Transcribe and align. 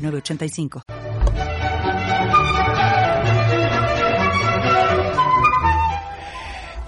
985. 0.00 0.82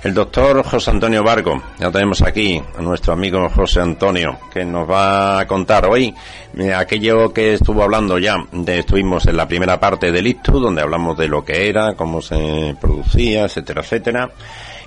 El 0.02 0.14
doctor 0.14 0.64
José 0.64 0.90
Antonio 0.90 1.22
Vargo, 1.22 1.62
ya 1.78 1.88
tenemos 1.92 2.22
aquí 2.22 2.60
a 2.76 2.82
nuestro 2.82 3.12
amigo 3.12 3.48
José 3.48 3.82
Antonio, 3.82 4.36
que 4.52 4.64
nos 4.64 4.90
va 4.90 5.38
a 5.38 5.46
contar 5.46 5.86
hoy 5.86 6.12
eh, 6.58 6.74
aquello 6.74 7.32
que 7.32 7.54
estuvo 7.54 7.84
hablando 7.84 8.18
ya, 8.18 8.34
de, 8.50 8.80
estuvimos 8.80 9.26
en 9.26 9.36
la 9.36 9.46
primera 9.46 9.78
parte 9.78 10.10
del 10.10 10.26
ICTU, 10.26 10.58
donde 10.58 10.82
hablamos 10.82 11.16
de 11.16 11.28
lo 11.28 11.44
que 11.44 11.68
era, 11.68 11.94
cómo 11.94 12.20
se 12.20 12.74
producía, 12.80 13.44
etcétera, 13.44 13.82
etcétera. 13.82 14.30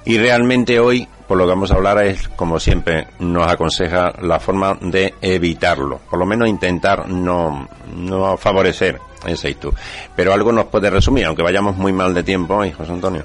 Y 0.05 0.20
realmente 0.20 0.80
hoy, 0.80 1.08
por 1.27 1.38
lo 1.38 1.45
que 1.45 1.50
vamos 1.50 1.72
a 1.72 1.76
hablar 1.76 2.05
es, 2.05 2.27
como 2.30 2.59
siempre, 2.59 3.08
nos 3.20 3.48
aconseja 3.48 4.14
la 4.22 4.40
forma 4.40 4.78
de 4.80 5.16
evitarlo, 5.20 6.00
por 6.09 6.20
lo 6.20 6.26
menos 6.28 6.48
intentar 6.48 7.09
no, 7.09 7.68
no 7.95 8.38
favorecer 8.38 9.00
ese. 9.26 9.58
Pero 10.16 10.34
algo 10.34 10.52
nos 10.52 10.66
puede 10.66 10.90
resumir, 10.90 11.26
aunque 11.26 11.41
vayamos 11.41 11.76
muy 11.76 11.91
mal 11.91 12.14
de 12.14 12.23
tiempo 12.23 12.56
hoy, 12.56 12.72
José 12.72 12.92
Antonio. 12.92 13.23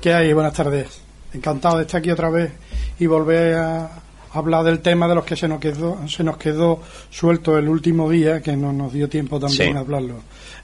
¿Qué 0.00 0.12
hay? 0.12 0.32
Buenas 0.34 0.52
tardes. 0.52 1.00
Encantado 1.32 1.78
de 1.78 1.82
estar 1.82 1.98
aquí 1.98 2.10
otra 2.10 2.28
vez 2.28 2.52
y 2.98 3.06
volver 3.06 3.54
a 3.54 3.90
hablar 4.32 4.64
del 4.64 4.80
tema 4.80 5.08
de 5.08 5.14
los 5.14 5.24
que 5.24 5.36
se 5.36 5.48
nos 5.48 5.60
quedó, 5.60 5.98
se 6.08 6.22
nos 6.22 6.36
quedó 6.36 6.80
suelto 7.10 7.56
el 7.58 7.68
último 7.68 8.10
día, 8.10 8.42
que 8.42 8.56
no 8.56 8.72
nos 8.72 8.92
dio 8.92 9.08
tiempo 9.08 9.40
también 9.40 9.76
a 9.76 9.80
hablarlo. 9.80 10.16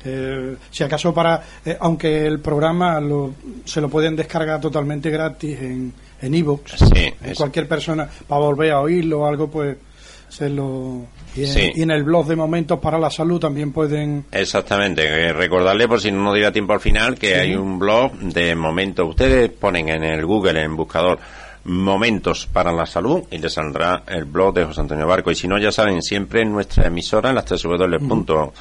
Eh, 0.04 0.56
si 0.70 0.82
acaso 0.84 1.14
para, 1.14 1.42
eh, 1.64 1.76
aunque 1.80 2.26
el 2.26 2.40
programa 2.40 3.00
lo, 3.00 3.34
se 3.64 3.80
lo 3.80 3.88
pueden 3.88 4.16
descargar 4.16 4.60
totalmente 4.60 5.10
gratis 5.10 5.60
en 5.60 5.92
en 6.22 6.34
ebooks, 6.34 6.76
cualquier 7.36 7.68
persona 7.68 8.08
para 8.26 8.40
volver 8.40 8.70
a 8.70 8.80
oírlo 8.80 9.20
o 9.20 9.26
algo, 9.26 9.50
pues 9.50 9.76
se 10.28 10.48
lo 10.48 11.04
y 11.34 11.80
en, 11.80 11.90
el 11.90 12.04
blog 12.04 12.26
de 12.26 12.36
Momentos 12.36 12.78
para 12.78 12.98
la 12.98 13.10
Salud 13.10 13.40
también 13.40 13.72
pueden... 13.72 14.26
Exactamente, 14.32 15.02
eh, 15.02 15.32
recordarle 15.32 15.88
por 15.88 16.00
si 16.00 16.10
no 16.10 16.22
nos 16.22 16.34
diera 16.34 16.52
tiempo 16.52 16.74
al 16.74 16.80
final 16.80 17.18
que 17.18 17.36
hay 17.36 17.54
un 17.54 17.78
blog 17.78 18.12
de 18.18 18.54
Momentos. 18.54 19.08
Ustedes 19.08 19.50
ponen 19.50 19.88
en 19.88 20.04
el 20.04 20.24
Google, 20.24 20.62
en 20.62 20.76
buscador, 20.76 21.18
Momentos 21.64 22.48
para 22.52 22.72
la 22.72 22.86
Salud 22.86 23.22
y 23.30 23.38
les 23.38 23.52
saldrá 23.52 24.02
el 24.06 24.24
blog 24.24 24.54
de 24.54 24.64
José 24.64 24.80
Antonio 24.80 25.06
Barco. 25.06 25.30
Y 25.30 25.34
si 25.34 25.48
no, 25.48 25.58
ya 25.58 25.72
saben, 25.72 26.02
siempre 26.02 26.42
en 26.42 26.52
nuestra 26.52 26.86
emisora, 26.86 27.30
en 27.30 27.36
las 27.36 27.44
tres 27.44 27.62
w 27.62 28.52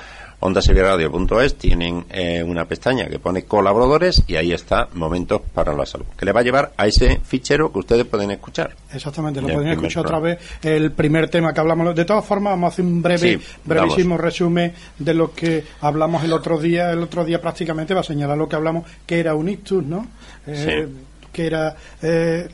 ondasevillaradio.es 0.42 1.56
tienen 1.56 2.06
eh, 2.09 2.44
una 2.44 2.66
pestaña 2.66 3.08
que 3.08 3.20
pone 3.20 3.44
colaboradores 3.44 4.23
y 4.28 4.36
ahí 4.36 4.52
está 4.52 4.89
Momentos 4.94 5.42
para 5.53 5.73
la 5.73 5.86
Salud, 5.86 6.06
que 6.17 6.25
le 6.25 6.31
va 6.31 6.42
a 6.42 6.44
llevar 6.44 6.73
a 6.75 6.88
ese 6.88 7.20
fichero 7.23 7.72
que 7.72 7.80
ustedes 7.80 8.06
pueden 8.06 8.31
escuchar. 8.31 8.75
Exactamente, 8.94 9.42
lo 9.42 9.47
pueden 9.47 9.69
escuchar 9.69 10.06
otra 10.06 10.19
vez. 10.19 10.39
El 10.62 10.92
primer 10.92 11.30
tema 11.30 11.53
que 11.53 11.59
hablamos. 11.59 11.95
De 11.95 12.06
todas 12.06 12.25
formas, 12.25 12.53
vamos 12.53 12.72
a 12.72 12.73
hacer 12.73 12.86
un 12.86 13.02
breve, 13.02 13.39
brevísimo 13.64 14.17
resumen 14.17 14.73
de 14.97 15.14
lo 15.14 15.31
que 15.31 15.64
hablamos 15.81 16.23
el 16.23 16.34
otro 16.34 16.59
día. 16.59 16.92
El 16.92 17.03
otro 17.03 17.23
día 17.23 17.39
prácticamente 17.39 17.94
va 17.94 18.02
a 18.02 18.03
señalar 18.03 18.38
lo 18.38 18.50
que 18.50 18.56
hablamos, 18.56 18.86
que 19.06 19.19
era 19.19 19.36
un 19.36 19.47
ictus, 19.50 19.84
¿no? 19.84 20.08
Eh, 20.47 20.88
que 21.31 21.45
era... 21.45 21.75
Eh, 22.02 22.50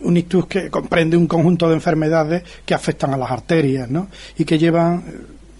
un 0.00 0.16
ictus 0.16 0.46
que 0.46 0.70
comprende 0.70 1.16
un 1.16 1.26
conjunto 1.26 1.68
de 1.68 1.74
enfermedades 1.74 2.42
que 2.64 2.74
afectan 2.74 3.14
a 3.14 3.16
las 3.16 3.30
arterias, 3.30 3.88
¿no? 3.90 4.08
Y 4.36 4.44
que 4.44 4.58
llevan 4.58 5.02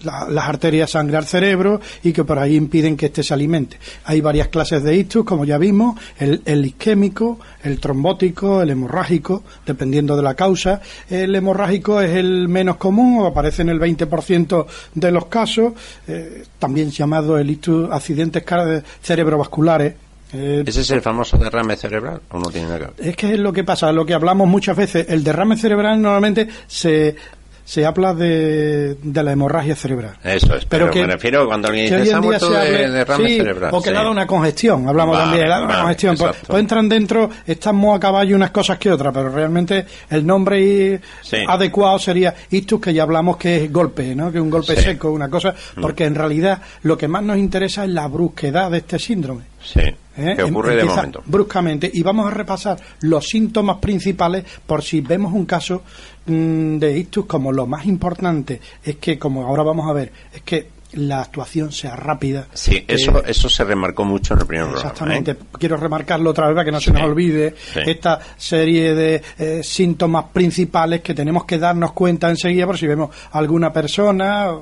las 0.02 0.48
arterias 0.48 0.90
sangre 0.90 1.16
al 1.16 1.26
cerebro 1.26 1.80
y 2.02 2.12
que 2.12 2.24
por 2.24 2.38
ahí 2.38 2.56
impiden 2.56 2.96
que 2.96 3.06
éste 3.06 3.22
se 3.22 3.34
alimente. 3.34 3.78
Hay 4.04 4.20
varias 4.20 4.48
clases 4.48 4.82
de 4.82 4.96
ictus, 4.96 5.24
como 5.24 5.44
ya 5.44 5.58
vimos, 5.58 5.98
el, 6.18 6.42
el, 6.44 6.64
isquémico, 6.64 7.38
el 7.62 7.80
trombótico, 7.80 8.62
el 8.62 8.70
hemorrágico, 8.70 9.42
dependiendo 9.66 10.16
de 10.16 10.22
la 10.22 10.34
causa. 10.34 10.80
El 11.08 11.34
hemorrágico 11.34 12.00
es 12.00 12.10
el 12.10 12.48
menos 12.48 12.76
común, 12.76 13.26
aparece 13.26 13.62
en 13.62 13.70
el 13.70 13.80
20% 13.80 14.66
de 14.94 15.10
los 15.10 15.26
casos, 15.26 15.72
eh, 16.06 16.44
también 16.58 16.90
llamado 16.90 17.38
el 17.38 17.50
ictus 17.50 17.90
accidentes 17.90 18.44
cerebrovasculares, 19.02 19.94
eh, 20.32 20.62
¿Ese 20.66 20.82
es 20.82 20.90
el 20.90 21.00
famoso 21.00 21.38
derrame 21.38 21.74
cerebral 21.76 22.20
o 22.30 22.38
no 22.38 22.50
tiene 22.50 22.66
nada 22.66 22.78
que 22.78 22.84
ver? 22.84 23.08
Es 23.08 23.16
que 23.16 23.32
es 23.32 23.38
lo 23.38 23.52
que 23.52 23.64
pasa, 23.64 23.90
lo 23.92 24.04
que 24.04 24.12
hablamos 24.12 24.46
muchas 24.46 24.76
veces. 24.76 25.06
El 25.08 25.24
derrame 25.24 25.56
cerebral 25.56 26.00
normalmente 26.00 26.48
se 26.66 27.16
se 27.68 27.84
habla 27.84 28.14
de, 28.14 28.94
de 28.94 29.22
la 29.22 29.32
hemorragia 29.32 29.76
cerebral. 29.76 30.16
Eso 30.24 30.56
es, 30.56 30.64
pero, 30.64 30.90
que, 30.90 31.02
me 31.02 31.12
refiero 31.12 31.46
cuando 31.46 31.68
alguien 31.68 31.84
dice 31.84 32.06
se 32.06 32.18
muerto 32.18 32.50
de 32.50 32.88
derrame 32.88 33.36
cerebral. 33.36 33.74
O 33.74 33.82
que 33.82 33.90
le 33.90 33.96
da 33.96 34.10
una 34.10 34.26
congestión, 34.26 34.88
hablamos 34.88 35.18
también, 35.18 35.42
le 35.44 35.50
da 35.50 35.62
una 35.64 35.80
congestión. 35.80 36.16
Pues, 36.16 36.34
pues, 36.46 36.60
entran 36.60 36.88
dentro, 36.88 37.28
están 37.46 37.76
más 37.76 37.98
a 37.98 38.00
caballo 38.00 38.36
unas 38.36 38.52
cosas 38.52 38.78
que 38.78 38.90
otras, 38.90 39.12
pero 39.12 39.28
realmente 39.28 39.84
el 40.08 40.26
nombre 40.26 40.98
adecuado 41.46 41.98
sería 41.98 42.34
ictus, 42.48 42.80
que 42.80 42.94
ya 42.94 43.02
hablamos 43.02 43.36
que 43.36 43.64
es 43.64 43.70
golpe, 43.70 44.14
¿no? 44.14 44.32
que 44.32 44.38
es 44.38 44.42
un 44.42 44.48
golpe 44.48 44.74
seco, 44.74 45.10
una 45.10 45.28
cosa, 45.28 45.54
mm. 45.76 45.82
porque 45.82 46.06
en 46.06 46.14
realidad 46.14 46.62
lo 46.84 46.96
que 46.96 47.06
más 47.06 47.22
nos 47.22 47.36
interesa 47.36 47.84
es 47.84 47.90
la 47.90 48.08
brusquedad 48.08 48.70
de 48.70 48.78
este 48.78 48.98
síndrome. 48.98 49.42
Sí. 49.62 49.82
¿Eh? 50.18 50.34
Que 50.34 50.42
ocurre 50.42 50.74
de 50.74 50.84
momento. 50.84 51.22
Bruscamente. 51.26 51.90
Y 51.92 52.02
vamos 52.02 52.26
a 52.26 52.30
repasar 52.30 52.76
los 53.02 53.24
síntomas 53.24 53.76
principales 53.76 54.44
por 54.66 54.82
si 54.82 55.00
vemos 55.00 55.32
un 55.32 55.46
caso 55.46 55.82
de 56.28 56.98
ictus 56.98 57.26
como 57.26 57.52
lo 57.52 57.66
más 57.66 57.86
importante 57.86 58.60
es 58.84 58.96
que, 58.96 59.18
como 59.18 59.46
ahora 59.46 59.62
vamos 59.62 59.88
a 59.88 59.92
ver, 59.92 60.12
es 60.32 60.42
que 60.42 60.78
la 60.92 61.20
actuación 61.20 61.70
sea 61.70 61.96
rápida. 61.96 62.46
Sí, 62.54 62.84
eso, 62.88 63.22
eso 63.24 63.48
se 63.48 63.64
remarcó 63.64 64.04
mucho 64.04 64.34
en 64.34 64.40
el 64.40 64.46
primer 64.46 64.66
programa. 64.66 64.90
Exactamente. 64.90 65.30
¿eh? 65.32 65.36
Quiero 65.58 65.76
remarcarlo 65.76 66.30
otra 66.30 66.46
vez 66.46 66.54
para 66.54 66.64
que 66.64 66.72
no 66.72 66.80
se 66.80 66.92
nos 66.92 67.02
olvide 67.02 67.54
esta 67.74 68.20
serie 68.36 68.94
de 68.94 69.22
eh, 69.38 69.60
síntomas 69.62 70.26
principales 70.32 71.02
que 71.02 71.14
tenemos 71.14 71.44
que 71.44 71.58
darnos 71.58 71.92
cuenta 71.92 72.30
enseguida 72.30 72.66
por 72.66 72.78
si 72.78 72.86
vemos 72.86 73.10
alguna 73.32 73.72
persona 73.72 74.54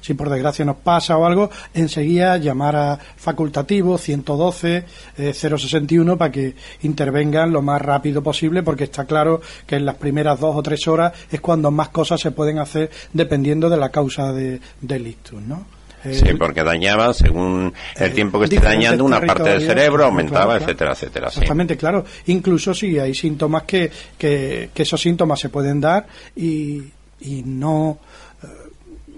si 0.00 0.14
por 0.14 0.30
desgracia 0.30 0.64
nos 0.64 0.76
pasa 0.76 1.16
o 1.16 1.26
algo, 1.26 1.50
enseguida 1.74 2.36
llamar 2.36 2.76
a 2.76 2.98
facultativo 3.16 3.98
112 3.98 4.84
061 5.32 6.16
para 6.16 6.32
que 6.32 6.54
intervengan 6.82 7.52
lo 7.52 7.62
más 7.62 7.80
rápido 7.82 8.22
posible 8.22 8.62
porque 8.62 8.84
está 8.84 9.04
claro 9.04 9.40
que 9.66 9.76
en 9.76 9.86
las 9.86 9.96
primeras 9.96 10.40
dos 10.40 10.56
o 10.56 10.62
tres 10.62 10.86
horas 10.88 11.12
es 11.30 11.40
cuando 11.40 11.70
más 11.70 11.88
cosas 11.88 12.20
se 12.20 12.30
pueden 12.30 12.58
hacer 12.58 12.90
dependiendo 13.12 13.68
de 13.68 13.76
la 13.76 13.90
causa 13.90 14.32
de, 14.32 14.60
del 14.80 15.06
ictus, 15.06 15.40
¿no? 15.42 15.78
Sí, 16.12 16.32
porque 16.38 16.62
dañaba, 16.62 17.12
según 17.12 17.72
el 17.96 18.14
tiempo 18.14 18.38
que 18.38 18.44
esté 18.44 18.60
dañando, 18.60 19.04
una 19.04 19.20
parte 19.20 19.50
del 19.50 19.62
cerebro 19.62 20.04
aumentaba, 20.04 20.56
etcétera, 20.56 20.92
etcétera. 20.92 21.26
Exactamente, 21.26 21.76
claro. 21.76 22.04
Incluso 22.26 22.72
si 22.72 22.98
hay 22.98 23.14
síntomas 23.14 23.64
que, 23.64 23.90
que, 24.16 24.70
que, 24.72 24.82
esos 24.82 25.00
síntomas 25.00 25.40
se 25.40 25.48
pueden 25.48 25.80
dar 25.80 26.06
y, 26.36 26.84
y 27.20 27.42
no 27.44 27.98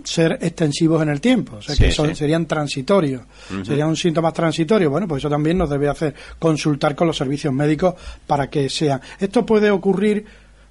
ser 0.04 0.38
extensivos 0.40 1.02
en 1.02 1.08
el 1.08 1.20
tiempo, 1.20 1.56
o 1.56 1.62
sea 1.62 1.76
que 1.76 1.92
serían 2.14 2.46
transitorios, 2.46 3.22
serían 3.64 3.88
un 3.88 3.96
síntoma 3.96 4.32
transitorio. 4.32 4.90
Bueno, 4.90 5.06
pues 5.06 5.22
eso 5.22 5.28
también 5.28 5.58
nos 5.58 5.70
debe 5.70 5.88
hacer 5.88 6.14
consultar 6.38 6.94
con 6.94 7.06
los 7.06 7.16
servicios 7.16 7.52
médicos 7.52 7.94
para 8.26 8.48
que 8.48 8.68
sean. 8.68 9.00
Esto 9.18 9.44
puede 9.44 9.70
ocurrir 9.70 10.24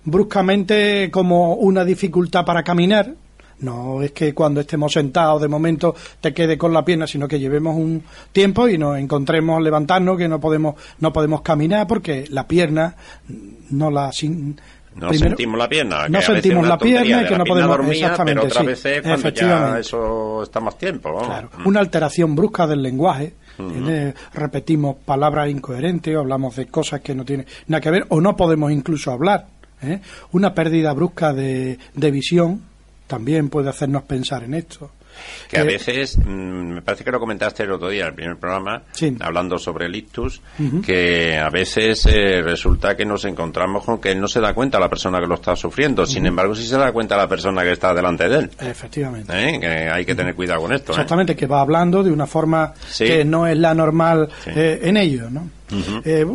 bruscamente 0.03 1.09
como 1.11 1.55
una 1.55 1.85
dificultad 1.85 2.45
para 2.45 2.63
caminar. 2.63 3.13
No 3.59 4.01
es 4.01 4.11
que 4.13 4.33
cuando 4.33 4.61
estemos 4.61 4.93
sentados 4.93 5.41
de 5.41 5.49
momento 5.49 5.93
te 6.21 6.33
quede 6.33 6.57
con 6.57 6.71
la 6.71 6.85
pierna, 6.85 7.05
sino 7.07 7.27
que 7.27 7.39
llevemos 7.39 7.75
un 7.75 8.03
tiempo 8.31 8.69
y 8.69 8.77
nos 8.77 8.97
encontremos 8.97 9.61
levantarnos 9.61 10.17
que 10.17 10.29
no 10.29 10.39
podemos 10.39 10.75
no 10.99 11.11
podemos 11.11 11.41
caminar 11.41 11.85
porque 11.85 12.25
la 12.29 12.47
pierna 12.47 12.95
no 13.71 13.91
la 13.91 14.11
no 14.95 15.13
sentimos 15.13 15.57
la 15.57 15.69
pierna. 15.69 16.07
no 16.09 16.21
sentimos 16.21 16.67
la 16.67 16.77
pierna 16.77 17.23
y 17.23 17.25
que 17.25 17.37
no 17.37 17.43
podemos 17.43 17.77
dormir, 17.77 18.05
pero 18.25 18.43
otra 18.43 18.63
vez 18.63 18.83
cuando 19.03 19.29
ya 19.29 19.79
eso 19.79 20.43
está 20.43 20.59
más 20.59 20.77
tiempo. 20.77 21.21
Claro. 21.23 21.49
Mm. 21.57 21.67
Una 21.67 21.79
alteración 21.79 22.35
brusca 22.35 22.67
del 22.67 22.81
lenguaje. 22.81 23.33
repetimos 24.33 24.95
palabras 25.05 25.49
incoherentes, 25.49 26.15
o 26.15 26.19
hablamos 26.19 26.55
de 26.55 26.67
cosas 26.67 27.01
que 27.01 27.13
no 27.13 27.25
tienen 27.25 27.45
nada 27.67 27.81
que 27.81 27.91
ver, 27.91 28.05
o 28.09 28.21
no 28.21 28.35
podemos 28.35 28.71
incluso 28.71 29.11
hablar. 29.11 29.47
¿eh? 29.81 29.99
Una 30.31 30.53
pérdida 30.53 30.93
brusca 30.93 31.33
de, 31.33 31.77
de 31.93 32.11
visión 32.11 32.61
también 33.07 33.49
puede 33.49 33.69
hacernos 33.69 34.03
pensar 34.03 34.43
en 34.43 34.53
esto. 34.53 34.91
Que 35.47 35.59
a 35.59 35.63
veces, 35.63 36.17
mm, 36.17 36.73
me 36.75 36.81
parece 36.81 37.03
que 37.03 37.11
lo 37.11 37.19
comentaste 37.19 37.63
el 37.63 37.71
otro 37.71 37.89
día, 37.89 38.07
el 38.07 38.13
primer 38.13 38.37
programa, 38.37 38.83
hablando 39.19 39.57
sobre 39.57 39.85
el 39.85 39.95
ictus, 39.95 40.41
que 40.85 41.37
a 41.37 41.49
veces 41.49 42.05
eh, 42.05 42.41
resulta 42.41 42.95
que 42.95 43.05
nos 43.05 43.25
encontramos 43.25 43.83
con 43.83 43.99
que 43.99 44.11
él 44.11 44.19
no 44.19 44.27
se 44.27 44.39
da 44.39 44.53
cuenta 44.53 44.79
la 44.79 44.89
persona 44.89 45.19
que 45.19 45.27
lo 45.27 45.35
está 45.35 45.55
sufriendo, 45.55 46.05
sin 46.05 46.25
embargo 46.25 46.55
sí 46.55 46.65
se 46.65 46.77
da 46.77 46.91
cuenta 46.91 47.17
la 47.17 47.27
persona 47.27 47.63
que 47.63 47.71
está 47.71 47.93
delante 47.93 48.29
de 48.29 48.37
él. 48.39 48.51
Efectivamente. 48.59 49.33
¿Eh? 49.33 49.59
Que 49.59 49.67
hay 49.67 50.05
que 50.05 50.15
tener 50.15 50.35
cuidado 50.35 50.61
con 50.61 50.73
esto. 50.73 50.91
Exactamente, 50.91 51.35
que 51.35 51.47
va 51.47 51.61
hablando 51.61 52.03
de 52.03 52.11
una 52.11 52.27
forma 52.27 52.73
que 52.97 53.25
no 53.25 53.47
es 53.47 53.57
la 53.57 53.73
normal 53.73 54.29
en 54.45 54.97
ello, 54.97 55.29
¿no? 55.29 55.58
Eh, 56.03 56.25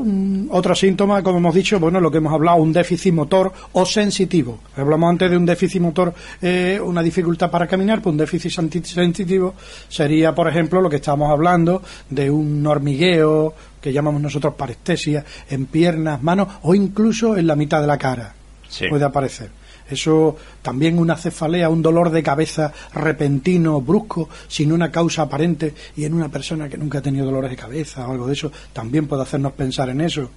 otro 0.51 0.75
síntoma, 0.75 1.23
como 1.23 1.39
hemos 1.39 1.55
dicho, 1.55 1.81
bueno, 1.81 2.01
lo 2.01 2.11
que 2.11 2.19
hemos 2.19 2.33
hablado, 2.33 2.59
un 2.59 2.73
déficit 2.73 3.13
motor 3.13 3.53
o 3.73 3.85
sensitivo. 3.85 4.61
Hablamos 4.77 5.11
antes 5.11 5.31
de 5.31 5.37
un 5.37 5.47
déficit 5.47 5.81
motor, 5.81 6.15
eh, 6.41 6.81
una 6.83 7.03
dificultad 7.03 7.51
para 7.51 7.67
caminar, 7.67 8.01
pues 8.01 8.13
un 8.13 8.19
déficit 8.19 8.51
sensitivo 8.85 9.55
sería, 9.89 10.35
por 10.35 10.49
ejemplo, 10.49 10.81
lo 10.81 10.89
que 10.89 10.97
estábamos 10.97 11.31
hablando 11.31 11.83
de 12.11 12.31
un 12.31 12.67
hormigueo, 12.67 13.55
que 13.81 13.93
llamamos 13.93 14.23
nosotros 14.23 14.55
parestesia, 14.55 15.25
en 15.51 15.67
piernas, 15.67 16.23
manos 16.23 16.49
o 16.63 16.75
incluso 16.75 17.37
en 17.37 17.47
la 17.47 17.57
mitad 17.57 17.81
de 17.81 17.87
la 17.87 17.99
cara. 17.99 18.35
Puede 18.89 19.05
aparecer. 19.05 19.64
Eso 19.89 20.37
también 20.63 20.99
una 20.99 21.17
cefalea, 21.17 21.69
un 21.69 21.83
dolor 21.83 22.11
de 22.11 22.23
cabeza 22.23 22.73
repentino, 22.95 23.81
brusco, 23.81 24.29
sin 24.49 24.73
una 24.73 24.91
causa 24.91 25.23
aparente 25.23 25.75
y 25.97 26.05
en 26.05 26.15
una 26.15 26.29
persona 26.29 26.69
que 26.69 26.79
nunca 26.79 26.99
ha 26.99 27.03
tenido 27.03 27.27
dolores 27.27 27.51
de 27.51 27.57
cabeza 27.57 28.09
o 28.09 28.13
algo 28.13 28.27
de 28.27 28.33
eso, 28.33 28.51
también 28.73 29.07
puede 29.07 29.23
hacernos 29.23 29.53
pensar 29.53 29.91
en 29.91 30.01
eso. 30.01 30.31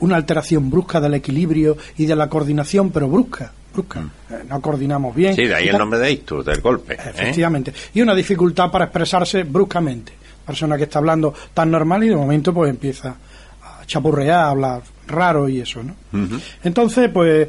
Una 0.00 0.16
alteración 0.16 0.68
brusca 0.68 1.00
del 1.00 1.14
equilibrio 1.14 1.76
y 1.96 2.06
de 2.06 2.16
la 2.16 2.28
coordinación, 2.28 2.90
pero 2.90 3.08
brusca, 3.08 3.52
brusca. 3.72 4.00
Mm. 4.00 4.10
Eh, 4.30 4.44
no 4.48 4.60
coordinamos 4.60 5.14
bien. 5.14 5.34
Sí, 5.36 5.46
de 5.46 5.54
ahí 5.54 5.68
el 5.68 5.78
nombre 5.78 5.98
de 5.98 6.10
ictus, 6.10 6.44
del 6.44 6.60
golpe. 6.60 6.94
¿eh? 6.94 6.98
Efectivamente. 7.10 7.72
Y 7.94 8.02
una 8.02 8.14
dificultad 8.14 8.70
para 8.70 8.86
expresarse 8.86 9.44
bruscamente. 9.44 10.12
Persona 10.44 10.76
que 10.76 10.84
está 10.84 10.98
hablando 10.98 11.32
tan 11.54 11.70
normal 11.70 12.02
y 12.02 12.08
de 12.08 12.16
momento 12.16 12.52
pues 12.52 12.68
empieza 12.68 13.16
a 13.62 13.86
chapurrear, 13.86 14.40
a 14.40 14.50
hablar 14.50 14.82
raro 15.06 15.48
y 15.48 15.60
eso, 15.60 15.82
¿no? 15.82 15.94
Entonces, 16.62 17.10
pues 17.10 17.48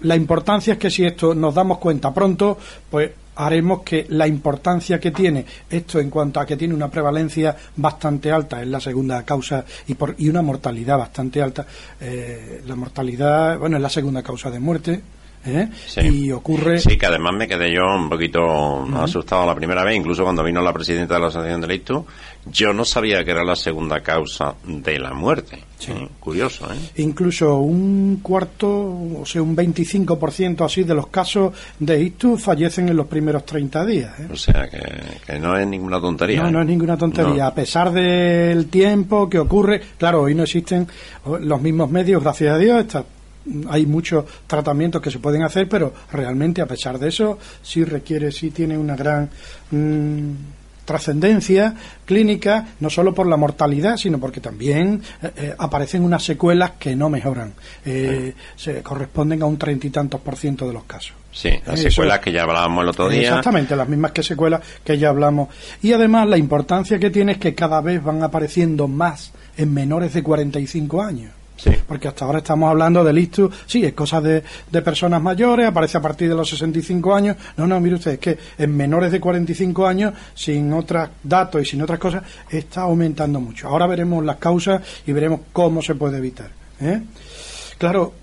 la 0.00 0.16
importancia 0.16 0.74
es 0.74 0.78
que 0.78 0.90
si 0.90 1.04
esto 1.04 1.34
nos 1.34 1.54
damos 1.54 1.78
cuenta 1.78 2.12
pronto, 2.12 2.58
pues 2.90 3.10
haremos 3.38 3.82
que 3.82 4.06
la 4.10 4.26
importancia 4.26 4.98
que 4.98 5.12
tiene 5.12 5.46
esto 5.70 6.00
en 6.00 6.10
cuanto 6.10 6.40
a 6.40 6.46
que 6.46 6.56
tiene 6.56 6.74
una 6.74 6.90
prevalencia 6.90 7.56
bastante 7.76 8.32
alta 8.32 8.60
es 8.60 8.66
la 8.66 8.80
segunda 8.80 9.22
causa 9.22 9.64
y 9.86 9.94
por 9.94 10.16
y 10.18 10.28
una 10.28 10.42
mortalidad 10.42 10.98
bastante 10.98 11.40
alta 11.40 11.64
eh, 12.00 12.62
la 12.66 12.74
mortalidad 12.74 13.56
bueno 13.58 13.76
es 13.76 13.82
la 13.82 13.90
segunda 13.90 14.24
causa 14.24 14.50
de 14.50 14.58
muerte 14.58 15.00
¿eh? 15.46 15.68
Y 16.02 16.30
ocurre. 16.32 16.78
Sí, 16.80 16.96
que 16.96 17.06
además 17.06 17.34
me 17.34 17.48
quedé 17.48 17.72
yo 17.72 17.82
un 17.84 18.08
poquito 18.08 18.86
asustado 18.96 19.46
la 19.46 19.54
primera 19.54 19.84
vez, 19.84 19.96
incluso 19.96 20.22
cuando 20.24 20.42
vino 20.42 20.60
la 20.60 20.72
presidenta 20.72 21.14
de 21.14 21.20
la 21.20 21.26
Asociación 21.28 21.60
de 21.60 21.74
Ictus, 21.74 22.04
yo 22.46 22.72
no 22.72 22.84
sabía 22.84 23.24
que 23.24 23.30
era 23.30 23.44
la 23.44 23.56
segunda 23.56 24.00
causa 24.00 24.54
de 24.64 24.98
la 24.98 25.12
muerte. 25.12 25.62
Sí. 25.78 25.92
Curioso, 26.18 26.66
¿eh? 26.72 27.02
Incluso 27.02 27.58
un 27.58 28.18
cuarto, 28.20 28.68
o 28.68 29.22
sea, 29.24 29.42
un 29.42 29.56
25% 29.56 30.64
así 30.64 30.82
de 30.82 30.94
los 30.94 31.06
casos 31.06 31.54
de 31.78 32.02
ictus 32.02 32.42
fallecen 32.42 32.88
en 32.88 32.96
los 32.96 33.06
primeros 33.06 33.46
30 33.46 33.86
días. 33.86 34.18
¿eh? 34.18 34.28
O 34.32 34.36
sea, 34.36 34.68
que, 34.68 35.38
no 35.38 35.56
es 35.56 35.66
ninguna 35.66 36.00
tontería. 36.00 36.42
No, 36.42 36.50
no 36.50 36.60
es 36.62 36.66
ninguna 36.66 36.96
tontería. 36.96 37.46
A 37.46 37.54
pesar 37.54 37.92
del 37.92 38.66
tiempo 38.66 39.28
que 39.28 39.38
ocurre, 39.38 39.80
claro, 39.96 40.22
hoy 40.22 40.34
no 40.34 40.42
existen 40.42 40.88
los 41.40 41.60
mismos 41.60 41.90
medios, 41.90 42.22
gracias 42.22 42.54
a 42.54 42.58
Dios, 42.58 42.80
está 42.80 43.04
hay 43.68 43.86
muchos 43.86 44.24
tratamientos 44.46 45.00
que 45.00 45.10
se 45.10 45.18
pueden 45.18 45.42
hacer, 45.42 45.68
pero 45.68 45.92
realmente 46.12 46.60
a 46.62 46.66
pesar 46.66 46.98
de 46.98 47.08
eso 47.08 47.38
sí 47.62 47.84
requiere, 47.84 48.32
sí 48.32 48.50
tiene 48.50 48.76
una 48.76 48.96
gran 48.96 49.30
mm, 49.70 50.32
trascendencia 50.88 51.74
clínica, 52.06 52.68
no 52.80 52.88
solo 52.88 53.12
por 53.12 53.26
la 53.26 53.36
mortalidad, 53.36 53.98
sino 53.98 54.18
porque 54.18 54.40
también 54.40 55.02
eh, 55.22 55.30
eh, 55.36 55.54
aparecen 55.58 56.02
unas 56.02 56.24
secuelas 56.24 56.72
que 56.78 56.96
no 56.96 57.10
mejoran, 57.10 57.52
eh, 57.84 58.32
se 58.56 58.82
corresponden 58.82 59.42
a 59.42 59.44
un 59.44 59.58
treinta 59.58 59.86
y 59.86 59.90
tantos 59.90 60.22
por 60.22 60.36
ciento 60.36 60.66
de 60.66 60.72
los 60.72 60.84
casos. 60.84 61.12
Sí, 61.30 61.50
las 61.66 61.78
secuelas 61.78 62.20
que 62.20 62.32
ya 62.32 62.42
hablábamos 62.42 62.82
el 62.82 62.88
otro 62.88 63.08
día. 63.10 63.20
Exactamente, 63.20 63.76
las 63.76 63.86
mismas 63.86 64.12
que 64.12 64.22
secuelas 64.22 64.62
que 64.82 64.96
ya 64.96 65.10
hablamos. 65.10 65.50
Y 65.82 65.92
además 65.92 66.26
la 66.26 66.38
importancia 66.38 66.98
que 66.98 67.10
tiene 67.10 67.32
es 67.32 67.38
que 67.38 67.54
cada 67.54 67.82
vez 67.82 68.02
van 68.02 68.22
apareciendo 68.22 68.88
más 68.88 69.32
en 69.58 69.74
menores 69.74 70.14
de 70.14 70.22
45 70.22 71.02
años. 71.02 71.32
Sí. 71.58 71.72
Porque 71.88 72.06
hasta 72.06 72.24
ahora 72.24 72.38
estamos 72.38 72.70
hablando 72.70 73.02
del 73.02 73.18
ictus, 73.18 73.52
sí, 73.66 73.84
es 73.84 73.92
cosa 73.92 74.20
de, 74.20 74.44
de, 74.70 74.82
personas 74.82 75.20
mayores, 75.20 75.66
aparece 75.66 75.98
a 75.98 76.00
partir 76.00 76.28
de 76.28 76.36
los 76.36 76.48
65 76.48 77.14
años. 77.14 77.36
No, 77.56 77.66
no, 77.66 77.80
mire 77.80 77.96
usted, 77.96 78.12
es 78.12 78.18
que 78.20 78.38
en 78.56 78.76
menores 78.76 79.10
de 79.10 79.18
45 79.18 79.86
años, 79.86 80.14
sin 80.34 80.72
otros 80.72 81.08
datos 81.22 81.60
y 81.60 81.64
sin 81.64 81.82
otras 81.82 81.98
cosas, 81.98 82.22
está 82.48 82.82
aumentando 82.82 83.40
mucho. 83.40 83.66
Ahora 83.66 83.88
veremos 83.88 84.24
las 84.24 84.36
causas 84.36 84.82
y 85.04 85.12
veremos 85.12 85.40
cómo 85.52 85.82
se 85.82 85.96
puede 85.96 86.18
evitar. 86.18 86.50
¿eh? 86.80 87.02
Claro, 87.76 88.14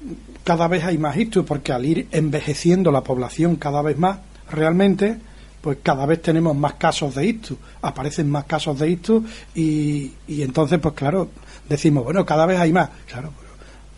cada 0.45 0.69
vez 0.69 0.85
hay 0.85 0.97
más 0.97 1.17
ictus, 1.17 1.45
porque 1.45 1.73
al 1.73 1.85
ir 1.85 2.07
envejeciendo 2.11 2.89
la 2.89 3.01
población 3.01 3.57
cada 3.57 3.81
vez 3.81 3.97
más, 3.97 4.19
realmente 4.49 5.17
pues 5.65 5.79
cada 5.81 6.05
vez 6.05 6.21
tenemos 6.21 6.55
más 6.55 6.75
casos 6.75 7.15
de 7.15 7.25
ictus, 7.25 7.57
aparecen 7.81 8.29
más 8.29 8.43
casos 8.45 8.77
de 8.77 8.87
ictus 8.87 9.23
y, 9.55 10.13
y 10.27 10.43
entonces, 10.43 10.77
pues 10.77 10.93
claro, 10.93 11.29
decimos, 11.67 12.03
bueno, 12.03 12.25
cada 12.25 12.45
vez 12.45 12.59
hay 12.59 12.71
más. 12.71 12.89
Claro, 13.07 13.31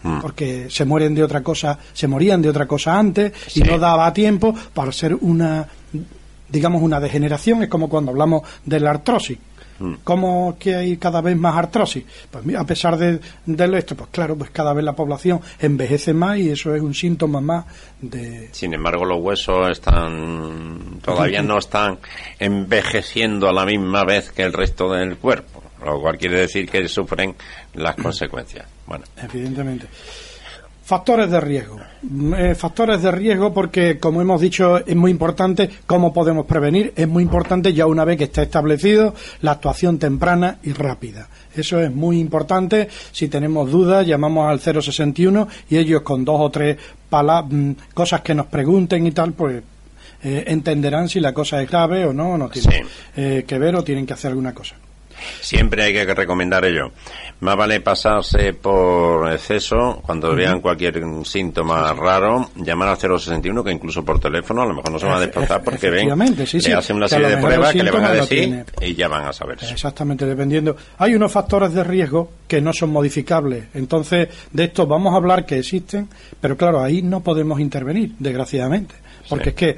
mm. 0.04 0.20
porque 0.22 0.68
se 0.70 0.86
mueren 0.86 1.16
de 1.16 1.24
otra 1.24 1.42
cosa, 1.42 1.78
se 1.94 2.08
morían 2.08 2.42
de 2.42 2.50
otra 2.50 2.66
cosa 2.66 2.98
antes 2.98 3.34
y 3.56 3.62
no 3.62 3.78
daba 3.78 4.12
tiempo 4.14 4.54
para 4.74 4.92
ser 4.92 5.16
una, 5.16 5.68
digamos, 6.50 6.82
una 6.82 7.00
degeneración. 7.00 7.64
Es 7.64 7.70
como 7.70 7.90
cuando 7.90 8.12
hablamos 8.12 8.44
de 8.66 8.80
la 8.80 8.92
artrosis. 8.92 9.38
Mm. 9.80 9.94
¿Cómo 10.04 10.58
que 10.60 10.76
hay 10.76 10.98
cada 10.98 11.22
vez 11.22 11.38
más 11.38 11.56
artrosis? 11.56 12.04
Pues 12.32 12.56
a 12.56 12.66
pesar 12.66 12.98
de, 12.98 13.20
de, 13.46 13.78
esto, 13.78 13.96
pues 13.96 14.10
claro, 14.10 14.36
pues 14.36 14.50
cada 14.50 14.74
vez 14.74 14.84
la 14.84 14.94
población 14.94 15.40
envejece 15.60 16.14
más 16.14 16.40
y 16.40 16.50
eso 16.50 16.74
es 16.74 16.82
un 16.82 16.96
síntoma 16.96 17.42
más 17.42 17.66
de... 18.02 18.50
Sin 18.54 18.74
embargo, 18.74 19.06
los 19.06 19.20
huesos 19.22 19.70
están 19.70 21.00
todavía 21.04 21.42
no 21.44 21.60
están 21.60 22.00
envejeciendo 22.40 23.48
a 23.48 23.54
la 23.54 23.66
misma 23.66 24.04
vez 24.04 24.32
que 24.32 24.44
el 24.44 24.54
resto 24.54 24.92
del 24.92 25.18
cuerpo 25.18 25.67
lo 25.84 26.00
cual 26.02 26.18
quiere 26.18 26.42
decir 26.42 26.70
que 26.70 26.88
sufren 26.88 27.36
las 27.76 27.96
consecuencias. 27.96 28.66
Bueno. 28.86 29.06
Evidentemente. 29.22 29.88
Factores 30.88 31.30
de 31.30 31.42
riesgo. 31.42 31.82
Eh, 32.38 32.56
factores 32.56 33.02
de 33.02 33.12
riesgo 33.12 33.54
porque, 33.54 34.00
como 34.00 34.22
hemos 34.22 34.40
dicho, 34.40 34.78
es 34.78 34.96
muy 34.96 35.12
importante 35.12 35.70
cómo 35.86 36.14
podemos 36.14 36.46
prevenir. 36.46 36.94
Es 36.96 37.10
muy 37.10 37.24
importante 37.24 37.74
ya 37.74 37.86
una 37.86 38.06
vez 38.06 38.18
que 38.18 38.24
está 38.24 38.44
establecido 38.44 39.14
la 39.42 39.52
actuación 39.52 40.00
temprana 40.00 40.60
y 40.64 40.72
rápida. 40.72 41.28
Eso 41.54 41.82
es 41.82 41.94
muy 41.94 42.22
importante. 42.22 42.88
Si 43.12 43.28
tenemos 43.28 43.70
dudas, 43.70 44.08
llamamos 44.08 44.50
al 44.50 44.62
061 44.62 45.50
y 45.70 45.76
ellos 45.76 46.04
con 46.04 46.24
dos 46.24 46.40
o 46.40 46.50
tres 46.50 46.78
mm, 47.12 47.72
cosas 47.94 48.22
que 48.22 48.34
nos 48.34 48.46
pregunten 48.46 49.06
y 49.06 49.12
tal, 49.12 49.34
pues 49.34 49.62
eh, 50.24 50.46
entenderán 50.48 51.10
si 51.10 51.20
la 51.20 51.34
cosa 51.34 51.62
es 51.62 51.70
grave 51.70 52.06
o 52.06 52.14
no, 52.14 52.30
o 52.30 52.38
no 52.38 52.48
tiene 52.48 52.86
eh, 53.18 53.44
que 53.46 53.60
ver 53.60 53.76
o 53.76 53.84
tienen 53.84 54.06
que 54.06 54.14
hacer 54.14 54.30
alguna 54.30 54.54
cosa. 54.54 54.78
Siempre 55.42 55.84
hay 55.84 55.94
que 55.94 56.14
recomendar 56.14 56.66
ello. 56.66 56.92
Más 57.40 57.56
vale 57.56 57.82
pasarse 57.82 58.54
por 58.54 59.32
exceso 59.32 60.02
cuando 60.04 60.34
vean 60.34 60.60
cualquier 60.60 61.00
síntoma 61.24 61.94
raro, 61.94 62.50
llamar 62.56 62.90
al 62.90 62.98
061 62.98 63.64
que 63.64 63.72
incluso 63.72 64.04
por 64.04 64.20
teléfono 64.20 64.64
a 64.64 64.66
lo 64.66 64.74
mejor 64.74 64.92
no 64.92 65.00
se 65.00 65.06
van 65.06 65.18
a 65.18 65.20
desplazar 65.20 65.64
porque 65.64 65.90
ven, 65.90 66.10
sí, 66.48 66.72
hacen 66.72 66.96
una 66.96 67.08
serie 67.08 67.28
de 67.28 67.38
pruebas 67.38 67.74
que 67.74 67.84
le 67.84 67.92
van 67.92 68.06
a 68.06 68.14
decir 68.14 68.66
y 68.82 68.96
ya 68.96 69.08
van 69.08 69.26
a 69.26 69.34
saber. 69.34 69.60
Exactamente, 69.62 70.26
dependiendo. 70.26 70.76
Hay 70.98 71.14
unos 71.14 71.32
factores 71.32 71.74
de 71.74 71.84
riesgo 71.84 72.32
que 72.48 72.60
no 72.60 72.74
son 72.74 72.90
modificables. 72.90 73.66
Entonces, 73.76 74.30
de 74.52 74.64
esto 74.64 74.88
vamos 74.88 75.14
a 75.14 75.18
hablar 75.18 75.46
que 75.46 75.60
existen, 75.60 76.10
pero 76.42 76.58
claro, 76.58 76.82
ahí 76.82 77.04
no 77.04 77.22
podemos 77.22 77.60
intervenir, 77.60 78.14
desgraciadamente. 78.18 78.96
Porque 79.30 79.50
es 79.50 79.56
que 79.56 79.78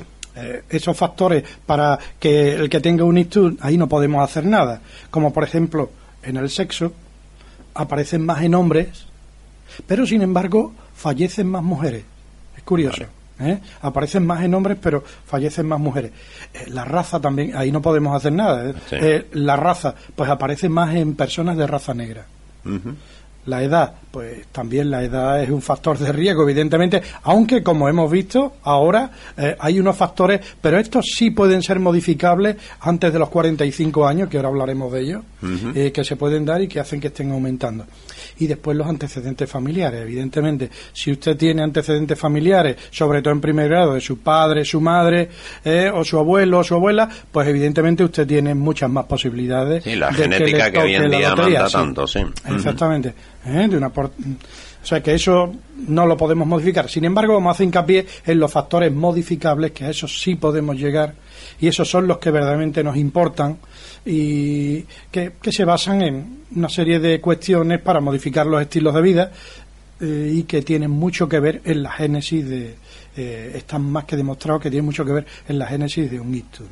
esos 0.69 0.95
factores 0.95 1.43
para 1.65 1.99
que 2.19 2.53
el 2.53 2.69
que 2.69 2.79
tenga 2.79 3.03
un 3.03 3.17
ictus, 3.17 3.55
ahí 3.59 3.77
no 3.77 3.87
podemos 3.87 4.23
hacer 4.23 4.45
nada. 4.45 4.81
Como 5.09 5.33
por 5.33 5.43
ejemplo, 5.43 5.91
en 6.23 6.37
el 6.37 6.49
sexo 6.49 6.93
aparecen 7.73 8.25
más 8.25 8.41
en 8.43 8.55
hombres, 8.55 9.05
pero 9.87 10.05
sin 10.05 10.21
embargo 10.21 10.73
fallecen 10.95 11.47
más 11.47 11.63
mujeres. 11.63 12.03
Es 12.55 12.63
curioso. 12.63 13.05
¿eh? 13.39 13.59
Aparecen 13.81 14.25
más 14.25 14.43
en 14.43 14.53
hombres, 14.53 14.77
pero 14.81 15.03
fallecen 15.25 15.67
más 15.67 15.79
mujeres. 15.79 16.11
Eh, 16.53 16.65
la 16.67 16.85
raza 16.85 17.19
también, 17.19 17.55
ahí 17.55 17.71
no 17.71 17.81
podemos 17.81 18.15
hacer 18.15 18.33
nada. 18.33 18.73
la 19.31 19.55
raza, 19.55 19.95
pues 20.15 20.29
aparece 20.29 20.69
más 20.69 20.95
en 20.95 21.15
personas 21.15 21.57
de 21.57 21.67
raza 21.67 21.93
negra. 21.93 22.25
La 23.45 23.63
edad, 23.63 23.93
pues 24.11 24.47
también 24.51 24.91
la 24.91 25.03
edad 25.03 25.41
es 25.41 25.49
un 25.49 25.61
factor 25.61 25.97
de 25.97 26.11
riesgo, 26.11 26.43
evidentemente, 26.43 27.01
aunque 27.23 27.63
como 27.63 27.89
hemos 27.89 28.11
visto 28.11 28.57
ahora 28.63 29.09
eh, 29.37 29.55
hay 29.59 29.79
unos 29.79 29.95
factores, 29.95 30.41
pero 30.61 30.77
estos 30.77 31.05
sí 31.15 31.31
pueden 31.31 31.63
ser 31.63 31.79
modificables 31.79 32.57
antes 32.81 33.11
de 33.11 33.19
los 33.19 33.29
45 33.29 34.05
años, 34.05 34.29
que 34.29 34.37
ahora 34.37 34.49
hablaremos 34.49 34.91
de 34.91 35.01
ellos, 35.01 35.23
eh, 35.73 35.91
que 35.91 36.03
se 36.03 36.15
pueden 36.15 36.45
dar 36.45 36.61
y 36.61 36.67
que 36.67 36.79
hacen 36.79 36.99
que 36.99 37.07
estén 37.07 37.31
aumentando 37.31 37.85
y 38.39 38.47
después 38.47 38.75
los 38.75 38.87
antecedentes 38.87 39.49
familiares. 39.49 40.01
Evidentemente, 40.01 40.69
si 40.93 41.11
usted 41.11 41.37
tiene 41.37 41.61
antecedentes 41.61 42.17
familiares, 42.17 42.77
sobre 42.89 43.21
todo 43.21 43.33
en 43.33 43.41
primer 43.41 43.69
grado, 43.69 43.93
de 43.93 44.01
su 44.01 44.19
padre, 44.19 44.65
su 44.65 44.81
madre, 44.81 45.29
eh, 45.63 45.91
o 45.93 46.03
su 46.03 46.17
abuelo 46.17 46.59
o 46.59 46.63
su 46.63 46.75
abuela, 46.75 47.09
pues 47.31 47.47
evidentemente 47.47 48.03
usted 48.03 48.25
tiene 48.25 48.55
muchas 48.55 48.89
más 48.89 49.05
posibilidades. 49.05 49.83
Sí, 49.83 49.95
la 49.95 50.13
genética 50.13 50.71
que, 50.71 50.79
hoy 50.79 50.95
en 50.95 51.11
día 51.11 51.35
manda 51.35 51.69
tanto, 51.69 52.07
sí. 52.07 52.19
Exactamente. 52.47 53.13
¿Eh? 53.45 53.67
De 53.69 53.77
una 53.77 53.91
o 54.81 54.85
sea 54.85 55.03
que 55.03 55.13
eso 55.13 55.53
no 55.87 56.05
lo 56.05 56.15
podemos 56.15 56.47
modificar. 56.47 56.89
Sin 56.89 57.03
embargo, 57.05 57.33
vamos 57.33 57.49
a 57.49 57.51
hacer 57.51 57.65
hincapié 57.65 58.05
en 58.25 58.39
los 58.39 58.51
factores 58.51 58.91
modificables, 58.93 59.71
que 59.71 59.85
a 59.85 59.89
eso 59.89 60.07
sí 60.07 60.35
podemos 60.35 60.77
llegar, 60.77 61.15
y 61.59 61.67
esos 61.67 61.89
son 61.89 62.07
los 62.07 62.17
que 62.17 62.31
verdaderamente 62.31 62.83
nos 62.83 62.95
importan 62.95 63.57
y 64.05 64.85
que, 65.11 65.33
se 65.51 65.65
basan 65.65 66.01
en 66.01 66.39
una 66.55 66.69
serie 66.69 66.99
de 66.99 67.19
cuestiones 67.19 67.81
para 67.81 67.99
modificar 67.99 68.45
los 68.45 68.61
estilos 68.61 68.93
de 68.93 69.01
vida 69.01 69.31
eh, 69.99 70.31
y 70.33 70.43
que 70.43 70.61
tienen 70.61 70.91
mucho 70.91 71.27
que 71.27 71.39
ver 71.39 71.61
en 71.65 71.83
la 71.83 71.91
génesis 71.91 72.47
de. 72.47 72.75
Eh, 73.17 73.51
están 73.55 73.83
más 73.83 74.05
que 74.05 74.15
demostrados 74.15 74.61
que 74.61 74.69
tienen 74.69 74.85
mucho 74.85 75.03
que 75.03 75.11
ver 75.11 75.25
en 75.47 75.59
la 75.59 75.65
génesis 75.65 76.09
de 76.09 76.19
un 76.19 76.33
ictus. 76.33 76.67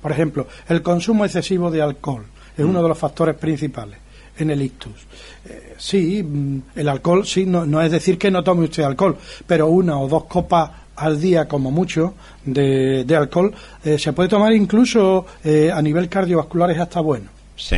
Por 0.00 0.12
ejemplo, 0.12 0.46
el 0.68 0.80
consumo 0.80 1.24
excesivo 1.24 1.70
de 1.70 1.82
alcohol 1.82 2.24
es 2.56 2.64
uno 2.64 2.82
de 2.82 2.88
los 2.88 2.98
factores 2.98 3.34
principales 3.34 3.98
en 4.42 4.50
el 4.50 4.62
ictus. 4.62 5.06
Eh, 5.44 5.74
sí, 5.78 6.22
mm, 6.22 6.62
el 6.76 6.88
alcohol, 6.88 7.26
sí, 7.26 7.46
no, 7.46 7.66
no 7.66 7.80
es 7.80 7.90
decir 7.90 8.18
que 8.18 8.30
no 8.30 8.44
tome 8.44 8.64
usted 8.64 8.82
alcohol, 8.82 9.16
pero 9.46 9.68
una 9.68 9.98
o 9.98 10.08
dos 10.08 10.24
copas 10.24 10.70
al 10.96 11.20
día 11.20 11.48
como 11.48 11.70
mucho 11.70 12.14
de, 12.44 13.04
de 13.04 13.16
alcohol 13.16 13.52
eh, 13.82 13.98
se 13.98 14.12
puede 14.12 14.28
tomar 14.28 14.52
incluso 14.52 15.26
eh, 15.42 15.70
a 15.72 15.80
nivel 15.80 16.08
cardiovascular 16.08 16.70
es 16.70 16.78
hasta 16.78 17.00
bueno. 17.00 17.30
Sí. 17.56 17.76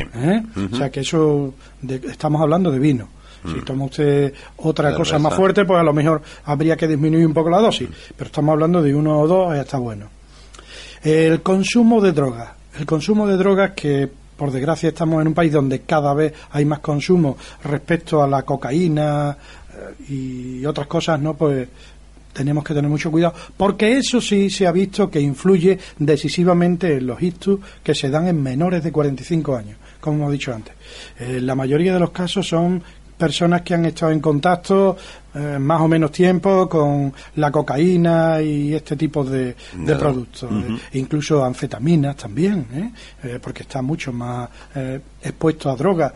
O 0.73 0.77
sea 0.77 0.91
que 0.91 1.01
eso 1.01 1.55
estamos 1.83 2.41
hablando 2.41 2.71
de 2.71 2.79
vino. 2.79 3.09
Si 3.45 3.57
mm. 3.57 3.65
toma 3.65 3.85
usted 3.85 4.33
otra 4.57 4.95
cosa 4.95 5.19
más 5.19 5.35
fuerte, 5.35 5.65
pues 5.65 5.79
a 5.79 5.83
lo 5.83 5.93
mejor 5.93 6.23
habría 6.45 6.77
que 6.77 6.89
disminuir 6.89 7.27
un 7.27 7.35
poco 7.35 7.51
la 7.51 7.59
dosis. 7.59 7.89
Pero 8.17 8.27
estamos 8.29 8.53
hablando 8.55 8.83
de 8.83 8.95
uno 8.95 9.21
o 9.21 9.27
dos, 9.27 9.55
está 9.55 9.77
bueno. 9.77 10.09
El 11.03 11.43
consumo 11.43 12.01
de 12.01 12.13
drogas. 12.13 12.51
El 12.79 12.87
consumo 12.87 13.27
de 13.27 13.37
drogas 13.37 13.73
que 13.73 14.09
por 14.37 14.51
desgracia 14.51 14.89
estamos 14.89 15.21
en 15.21 15.29
un 15.29 15.35
país 15.35 15.53
donde 15.53 15.81
cada 15.81 16.13
vez 16.15 16.33
hay 16.51 16.65
más 16.65 16.81
consumo 16.81 17.37
respecto 17.63 18.23
a 18.23 18.29
la 18.29 18.43
cocaína 18.43 19.37
y 20.09 20.65
otras 20.67 20.87
cosas, 20.87 21.21
¿no? 21.21 21.35
Pues 21.35 21.69
tenemos 22.33 22.65
que 22.65 22.75
tener 22.75 22.91
mucho 22.91 23.11
cuidado, 23.11 23.35
porque 23.57 23.97
eso 23.97 24.21
sí 24.21 24.51
se 24.51 24.67
ha 24.67 24.73
visto 24.73 25.09
que 25.09 25.21
influye 25.21 25.79
decisivamente 25.99 26.97
en 26.97 27.07
los 27.07 27.23
ictus 27.23 27.61
que 27.83 27.95
se 27.95 28.11
dan 28.11 28.27
en 28.27 28.43
menores 28.43 28.83
de 28.83 28.93
45 28.93 29.57
años, 29.57 29.79
como 30.01 30.17
hemos 30.19 30.33
dicho 30.33 30.53
antes. 30.53 30.75
Eh, 31.19 31.41
la 31.41 31.55
mayoría 31.55 31.95
de 31.95 32.01
los 32.01 32.11
casos 32.11 32.47
son 32.47 32.83
personas 33.17 33.63
que 33.63 33.75
han 33.75 33.85
estado 33.87 34.13
en 34.13 34.21
contacto 34.21 34.97
eh, 35.35 35.59
más 35.59 35.81
o 35.81 35.89
menos 35.89 36.13
tiempo 36.13 36.69
con 36.69 37.13
la 37.37 37.51
cocaína 37.51 38.41
y 38.41 38.75
este 38.75 38.97
tipo 38.97 39.25
de, 39.25 39.57
productos, 39.99 40.51
eh, 40.51 40.79
incluso 40.99 41.45
anfetaminas 41.45 42.17
también, 42.17 42.93
porque 43.43 43.63
está 43.63 43.83
mucho 43.83 44.13
más 44.13 44.49
expuesto 45.23 45.71
a 45.71 45.77
drogas, 45.77 46.13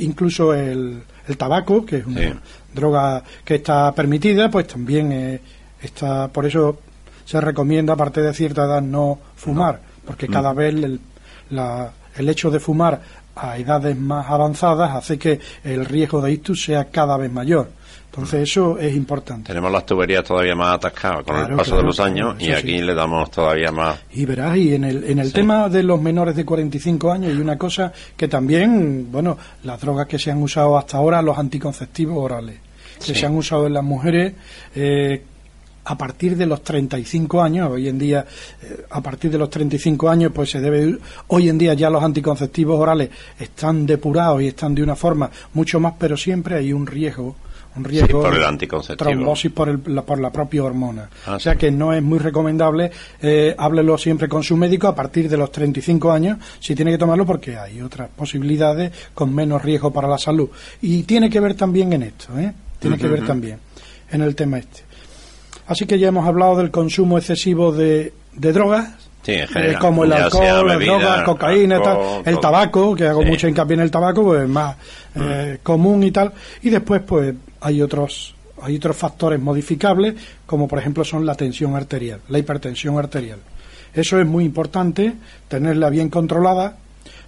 incluso 0.00 0.52
el, 0.52 1.02
el, 1.26 1.36
tabaco, 1.36 1.86
que 1.86 1.98
es 1.98 2.06
una 2.06 2.40
droga 2.74 3.22
que 3.44 3.56
está 3.56 3.92
permitida, 3.92 4.50
pues 4.50 4.66
también 4.66 5.12
es 5.12 5.40
Está, 5.80 6.28
por 6.28 6.44
eso 6.44 6.80
se 7.24 7.40
recomienda, 7.40 7.92
aparte 7.92 8.20
de 8.20 8.34
cierta 8.34 8.64
edad, 8.64 8.82
no 8.82 9.18
fumar, 9.36 9.80
porque 10.04 10.28
mm. 10.28 10.32
cada 10.32 10.52
vez 10.52 10.74
el, 10.74 11.00
la, 11.50 11.92
el 12.16 12.28
hecho 12.28 12.50
de 12.50 12.58
fumar 12.58 13.00
a 13.40 13.56
edades 13.56 13.96
más 13.96 14.28
avanzadas 14.28 14.94
hace 14.94 15.18
que 15.18 15.40
el 15.64 15.84
riesgo 15.84 16.20
de 16.20 16.32
ictus 16.32 16.64
sea 16.64 16.86
cada 16.86 17.16
vez 17.16 17.30
mayor. 17.32 17.70
Entonces 18.10 18.50
eso 18.50 18.78
es 18.78 18.96
importante. 18.96 19.48
Tenemos 19.48 19.70
las 19.70 19.86
tuberías 19.86 20.24
todavía 20.24 20.56
más 20.56 20.76
atascadas 20.76 21.24
con 21.24 21.36
el 21.36 21.56
paso 21.56 21.76
de 21.76 21.82
los 21.82 22.00
años 22.00 22.34
y 22.40 22.50
aquí 22.50 22.80
le 22.80 22.94
damos 22.94 23.30
todavía 23.30 23.70
más. 23.70 24.00
Y 24.12 24.24
verás, 24.24 24.56
y 24.56 24.74
en 24.74 24.84
el, 24.84 25.04
en 25.04 25.18
el 25.20 25.32
tema 25.32 25.68
de 25.68 25.82
los 25.82 26.00
menores 26.00 26.34
de 26.34 26.44
45 26.44 27.12
años 27.12 27.30
hay 27.30 27.40
una 27.40 27.56
cosa 27.56 27.92
que 28.16 28.26
también, 28.26 29.12
bueno, 29.12 29.38
las 29.62 29.80
drogas 29.80 30.08
que 30.08 30.18
se 30.18 30.30
han 30.30 30.42
usado 30.42 30.76
hasta 30.76 30.96
ahora, 30.96 31.22
los 31.22 31.38
anticonceptivos 31.38 32.16
orales, 32.18 32.58
que 33.04 33.14
se 33.14 33.24
han 33.24 33.36
usado 33.36 33.66
en 33.66 33.74
las 33.74 33.84
mujeres, 33.84 34.34
eh, 34.74 35.22
a 35.88 35.96
partir 35.96 36.36
de 36.36 36.44
los 36.44 36.62
35 36.62 37.40
años, 37.40 37.70
hoy 37.70 37.88
en 37.88 37.98
día, 37.98 38.26
eh, 38.62 38.84
a 38.90 39.00
partir 39.00 39.30
de 39.30 39.38
los 39.38 39.48
35 39.48 40.10
años, 40.10 40.32
pues 40.34 40.50
se 40.50 40.60
debe, 40.60 40.98
hoy 41.28 41.48
en 41.48 41.56
día 41.56 41.72
ya 41.72 41.88
los 41.88 42.02
anticonceptivos 42.02 42.78
orales 42.78 43.08
están 43.38 43.86
depurados 43.86 44.42
y 44.42 44.48
están 44.48 44.74
de 44.74 44.82
una 44.82 44.94
forma 44.94 45.30
mucho 45.54 45.80
más, 45.80 45.94
pero 45.98 46.14
siempre 46.14 46.56
hay 46.56 46.74
un 46.74 46.86
riesgo, 46.86 47.36
un 47.74 47.84
riesgo 47.84 48.20
por 48.20 48.34
el 48.34 48.44
anticonceptivo. 48.44 49.10
trombosis 49.10 49.50
por, 49.50 49.70
el, 49.70 49.80
la, 49.86 50.02
por 50.02 50.20
la 50.20 50.30
propia 50.30 50.62
hormona. 50.62 51.08
Ah, 51.24 51.36
o 51.36 51.40
sea 51.40 51.56
que 51.56 51.70
no 51.70 51.94
es 51.94 52.02
muy 52.02 52.18
recomendable, 52.18 52.90
eh, 53.22 53.54
háblelo 53.56 53.96
siempre 53.96 54.28
con 54.28 54.42
su 54.42 54.58
médico 54.58 54.88
a 54.88 54.94
partir 54.94 55.26
de 55.26 55.38
los 55.38 55.50
35 55.50 56.12
años, 56.12 56.36
si 56.60 56.74
tiene 56.74 56.90
que 56.90 56.98
tomarlo 56.98 57.24
porque 57.24 57.56
hay 57.56 57.80
otras 57.80 58.10
posibilidades 58.10 58.92
con 59.14 59.34
menos 59.34 59.62
riesgo 59.62 59.90
para 59.90 60.06
la 60.06 60.18
salud. 60.18 60.50
Y 60.82 61.04
tiene 61.04 61.30
que 61.30 61.40
ver 61.40 61.54
también 61.54 61.94
en 61.94 62.02
esto, 62.02 62.38
¿eh? 62.38 62.52
Tiene 62.78 62.98
que 62.98 63.08
ver 63.08 63.26
también 63.26 63.58
en 64.10 64.20
el 64.20 64.34
tema 64.34 64.58
este. 64.58 64.87
Así 65.68 65.86
que 65.86 65.98
ya 65.98 66.08
hemos 66.08 66.26
hablado 66.26 66.56
del 66.56 66.70
consumo 66.70 67.18
excesivo 67.18 67.72
de, 67.72 68.12
drogas, 68.34 68.90
eh, 69.26 69.46
como 69.78 70.04
el 70.04 70.12
alcohol, 70.14 70.66
las 70.66 70.78
drogas, 70.80 71.22
cocaína, 71.22 71.80
tal, 71.82 71.98
el 72.24 72.40
tabaco, 72.40 72.94
que 72.94 73.06
hago 73.06 73.22
mucho 73.22 73.46
hincapié 73.46 73.74
en 73.74 73.80
el 73.80 73.90
tabaco, 73.90 74.24
pues 74.24 74.42
es 74.42 74.48
más 74.48 74.76
eh, 75.14 75.58
mm. 75.58 75.62
común 75.62 76.02
y 76.02 76.10
tal. 76.10 76.32
Y 76.62 76.70
después, 76.70 77.02
pues 77.06 77.34
hay 77.60 77.82
otros 77.82 78.34
hay 78.60 78.76
otros 78.76 78.96
factores 78.96 79.38
modificables, 79.38 80.14
como 80.46 80.66
por 80.66 80.78
ejemplo 80.78 81.04
son 81.04 81.24
la 81.24 81.34
tensión 81.34 81.76
arterial, 81.76 82.20
la 82.28 82.38
hipertensión 82.38 82.98
arterial. 82.98 83.38
Eso 83.94 84.18
es 84.18 84.26
muy 84.26 84.44
importante, 84.44 85.14
tenerla 85.48 85.90
bien 85.90 86.08
controlada, 86.08 86.76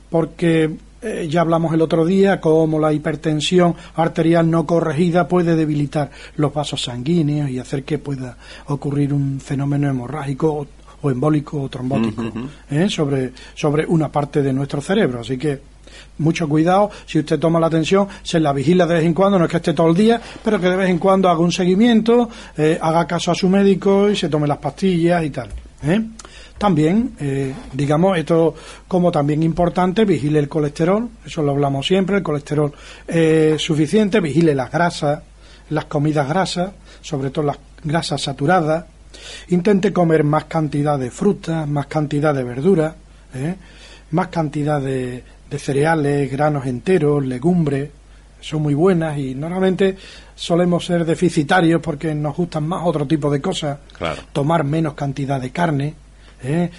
porque 0.09 0.71
eh, 1.03 1.29
ya 1.31 1.41
hablamos 1.41 1.73
el 1.73 1.81
otro 1.81 2.05
día 2.05 2.41
cómo 2.41 2.79
la 2.79 2.93
hipertensión 2.93 3.75
arterial 3.95 4.51
no 4.51 4.67
corregida 4.67 5.29
puede 5.29 5.57
debilitar 5.57 6.11
los 6.37 6.53
vasos 6.53 6.83
sanguíneos 6.83 7.49
y 7.51 7.59
hacer 7.59 7.85
que 7.85 7.99
pueda 7.99 8.37
ocurrir 8.67 9.15
un 9.15 9.41
fenómeno 9.41 9.89
hemorrágico 9.89 10.67
o, 11.03 11.11
embólico 11.11 11.63
o 11.63 11.69
trombótico 11.69 12.25
¿eh? 12.71 12.89
sobre, 12.91 13.33
sobre 13.55 13.87
una 13.87 14.13
parte 14.13 14.43
de 14.43 14.53
nuestro 14.53 14.83
cerebro. 14.83 15.21
Así 15.21 15.39
que 15.39 15.61
mucho 16.19 16.49
cuidado, 16.49 16.91
si 17.07 17.19
usted 17.19 17.39
toma 17.39 17.59
la 17.59 17.71
tensión, 17.71 18.07
se 18.23 18.39
la 18.39 18.53
vigila 18.53 18.87
de 18.87 18.95
vez 18.95 19.05
en 19.05 19.15
cuando, 19.15 19.39
no 19.39 19.47
es 19.47 19.51
que 19.51 19.57
esté 19.57 19.73
todo 19.73 19.89
el 19.89 19.95
día, 19.95 20.21
pero 20.45 20.61
que 20.61 20.69
de 20.69 20.77
vez 20.77 20.91
en 20.91 20.99
cuando 20.99 21.29
haga 21.29 21.41
un 21.41 21.53
seguimiento, 21.53 22.29
eh, 22.57 22.79
haga 22.81 23.07
caso 23.07 23.31
a 23.31 23.35
su 23.35 23.49
médico 23.49 24.11
y 24.11 24.17
se 24.17 24.29
tome 24.29 24.47
las 24.47 24.59
pastillas 24.59 25.25
y 25.25 25.31
tal. 25.31 25.49
¿eh? 25.83 26.01
También, 26.61 27.15
eh, 27.19 27.55
digamos, 27.73 28.19
esto 28.19 28.55
como 28.87 29.11
también 29.11 29.43
importante, 29.43 30.05
vigile 30.05 30.41
el 30.41 30.51
colesterol, 30.51 31.09
eso 31.25 31.41
lo 31.41 31.53
hablamos 31.53 31.87
siempre, 31.87 32.19
el 32.19 32.23
colesterol 32.23 32.71
es 33.09 33.63
suficiente, 33.63 34.21
vigile 34.21 34.55
las 34.55 34.71
grasas, 34.71 35.23
las 35.71 35.87
comidas 35.87 36.29
grasas, 36.29 36.73
sobre 37.01 37.31
todo 37.31 37.47
las 37.47 37.57
grasas 37.83 38.21
saturadas, 38.21 38.85
intente 39.49 39.91
comer 39.91 40.23
más 40.23 40.45
cantidad 40.45 40.99
de 40.99 41.11
frutas, 41.11 41.67
más 41.67 41.87
cantidad 41.87 42.35
de 42.35 42.45
verduras, 42.45 42.95
¿eh? 43.35 43.55
más 44.11 44.29
cantidad 44.29 44.83
de, 44.83 45.25
cereales, 45.57 46.31
granos 46.31 46.67
enteros, 46.67 47.25
legumbres, 47.25 47.89
son 48.39 48.61
muy 48.61 48.75
buenas 48.75 49.17
y 49.17 49.35
normalmente 49.35 49.97
solemos 50.35 50.85
ser 50.85 51.07
deficitarios 51.07 51.81
porque 51.81 52.15
nos 52.15 52.37
gustan 52.37 52.69
más 52.69 52.83
otro 52.85 53.07
tipo 53.07 53.31
de 53.31 53.41
cosas, 53.41 53.79
tomar 54.35 54.63
menos 54.63 54.93
cantidad 54.93 55.41
de 55.41 55.53
carne, 55.53 55.95
¿eh? 56.43 56.71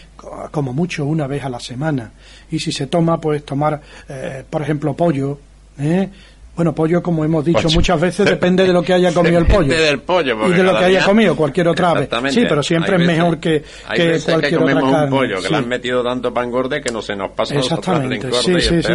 como 0.51 0.73
mucho 0.73 1.05
una 1.05 1.27
vez 1.27 1.43
a 1.43 1.49
la 1.49 1.59
semana. 1.59 2.11
Y 2.49 2.59
si 2.59 2.71
se 2.71 2.87
toma, 2.87 3.19
pues 3.19 3.45
tomar, 3.45 3.81
eh, 4.09 4.43
por 4.49 4.61
ejemplo, 4.61 4.95
pollo, 4.95 5.39
¿eh? 5.79 6.09
Bueno, 6.55 6.75
pollo, 6.75 7.01
como 7.01 7.23
hemos 7.23 7.45
dicho 7.45 7.69
muchas 7.69 7.99
veces, 7.99 8.25
depende 8.25 8.65
de 8.67 8.73
lo 8.73 8.83
que 8.83 8.93
haya 8.93 9.13
comido 9.13 9.39
el 9.39 9.45
pollo. 9.45 9.73
del 9.73 9.99
pollo 9.99 10.47
y 10.47 10.51
de 10.51 10.63
lo 10.63 10.77
que 10.77 10.85
haya 10.85 11.05
comido 11.05 11.35
cualquier 11.35 11.69
otra 11.69 11.91
ave. 11.91 12.09
Sí, 12.29 12.45
pero 12.47 12.61
siempre 12.61 12.97
es 12.97 13.07
mejor 13.07 13.39
que, 13.39 13.63
que 13.93 14.19
cualquier 14.19 14.49
que 14.49 14.57
otra 14.57 14.81
carne. 14.81 15.03
un 15.03 15.09
pollo, 15.09 15.41
que 15.41 15.49
le 15.49 15.55
han 15.55 15.67
metido 15.67 16.03
tanto 16.03 16.33
pan 16.33 16.51
gordo 16.51 16.81
que 16.81 16.91
no 16.91 17.01
se 17.01 17.15
nos 17.15 17.31
pasa 17.31 17.55
Exactamente, 17.55 18.31
sí, 18.33 18.61
sí, 18.61 18.83
sí. 18.83 18.93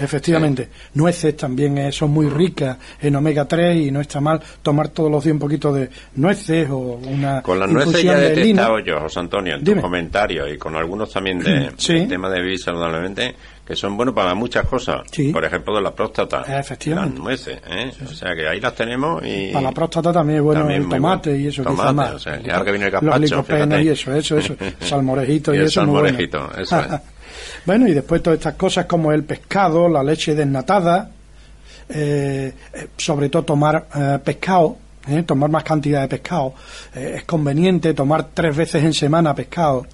Efectivamente. 0.00 0.68
Nueces 0.94 1.36
también 1.36 1.92
son 1.92 2.10
muy 2.10 2.28
ricas 2.28 2.76
en 3.00 3.16
omega 3.16 3.46
3 3.46 3.76
y 3.76 3.90
no 3.90 4.00
está 4.00 4.20
mal 4.20 4.40
tomar 4.62 4.88
todos 4.88 5.10
los 5.10 5.24
días 5.24 5.34
un 5.34 5.40
poquito 5.40 5.72
de 5.72 5.88
nueces 6.16 6.68
o 6.70 6.78
una 6.78 7.42
Con 7.42 7.58
las 7.58 7.68
nueces 7.68 8.02
ya 8.02 8.18
he 8.18 8.30
detectado 8.30 8.78
yo, 8.80 9.00
José 9.00 9.20
Antonio, 9.20 9.56
en 9.56 9.64
tu 9.64 9.80
comentario 9.80 10.48
y 10.48 10.56
con 10.56 10.74
algunos 10.76 11.12
también 11.12 11.40
de, 11.40 11.70
tema 12.08 12.30
de 12.30 12.40
vivir 12.40 12.58
saludablemente, 12.58 13.34
que 13.66 13.74
son 13.74 13.96
buenos 13.96 14.14
para 14.14 14.34
muchas 14.34 14.66
cosas. 14.66 15.02
Por 15.32 15.44
ejemplo, 15.44 15.74
de 15.74 15.82
la 15.82 15.94
próstata. 15.94 16.42
Efectivamente. 16.58 17.14
Las 17.14 17.24
nueces, 17.24 17.58
¿eh? 17.66 17.92
O 18.04 18.12
sea, 18.12 18.34
que 18.34 18.46
ahí 18.46 18.60
las 18.60 18.74
tenemos 18.74 19.22
y... 19.24 19.52
Para 19.52 19.64
la 19.66 19.72
próstata 19.72 20.12
también 20.12 20.38
es 20.38 20.44
bueno 20.44 20.68
el 20.68 20.88
tomate 20.88 21.38
y 21.38 21.46
eso. 21.46 21.62
Tomate, 21.62 21.92
más. 21.92 22.12
o 22.12 22.18
sea, 22.18 22.40
y 22.40 22.50
ahora 22.50 22.64
que 22.64 22.70
viene 22.72 22.86
el 22.86 22.92
gazpacho, 22.92 23.80
y 23.80 23.88
eso, 23.88 24.14
eso, 24.14 24.38
eso. 24.38 24.56
Salmorejito 24.80 25.54
y, 25.54 25.58
y 25.58 25.60
eso. 25.62 25.80
Salmorejito, 25.80 26.50
eso 26.58 26.78
es. 26.78 26.86
bueno, 27.66 27.88
y 27.88 27.94
después 27.94 28.22
todas 28.22 28.38
estas 28.38 28.54
cosas 28.54 28.86
como 28.86 29.12
el 29.12 29.24
pescado, 29.24 29.88
la 29.88 30.02
leche 30.02 30.34
desnatada, 30.34 31.10
eh, 31.88 32.52
eh, 32.72 32.88
sobre 32.96 33.28
todo 33.28 33.44
tomar 33.44 33.86
eh, 33.94 34.18
pescado, 34.22 34.76
tomar 35.26 35.50
más 35.50 35.64
cantidad 35.64 36.02
de 36.02 36.08
pescado. 36.08 36.54
es 36.94 37.24
conveniente 37.24 37.92
tomar 37.92 38.28
tres 38.32 38.56
veces 38.56 38.82
en 38.84 38.94
semana 38.94 39.34
pescado, 39.34 39.86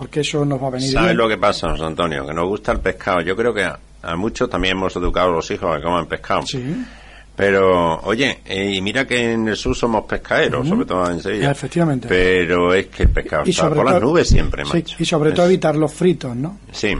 porque 0.00 0.20
eso 0.20 0.46
nos 0.46 0.62
va 0.62 0.68
a 0.68 0.70
venir 0.70 0.92
¿Sabes 0.92 1.14
lo 1.14 1.28
que 1.28 1.36
pasa, 1.36 1.68
José 1.72 1.84
Antonio? 1.84 2.26
Que 2.26 2.32
nos 2.32 2.48
gusta 2.48 2.72
el 2.72 2.80
pescado. 2.80 3.20
Yo 3.20 3.36
creo 3.36 3.52
que 3.52 3.64
a, 3.64 4.16
muchos 4.16 4.48
también 4.48 4.74
hemos 4.74 4.96
educado 4.96 5.28
a 5.28 5.32
los 5.32 5.50
hijos 5.50 5.70
a 5.70 5.76
que 5.76 5.82
coman 5.82 6.06
pescado. 6.06 6.40
Sí. 6.46 6.74
Pero, 7.36 8.00
oye, 8.04 8.38
y 8.48 8.80
mira 8.80 9.06
que 9.06 9.34
en 9.34 9.48
el 9.48 9.56
sur 9.56 9.76
somos 9.76 10.06
pescaderos, 10.06 10.66
sobre 10.66 10.86
todo 10.86 11.10
en 11.10 11.20
Sevilla. 11.20 11.50
Efectivamente. 11.50 12.08
Pero 12.08 12.72
es 12.72 12.86
que 12.86 13.02
el 13.02 13.10
pescado 13.10 13.44
está 13.44 13.68
por 13.68 13.84
las 13.84 14.00
nubes 14.00 14.26
siempre, 14.26 14.64
macho. 14.64 14.96
y 14.98 15.04
sobre 15.04 15.32
todo 15.32 15.44
evitar 15.44 15.76
los 15.76 15.92
fritos, 15.92 16.34
¿no? 16.34 16.60
Sí. 16.72 16.96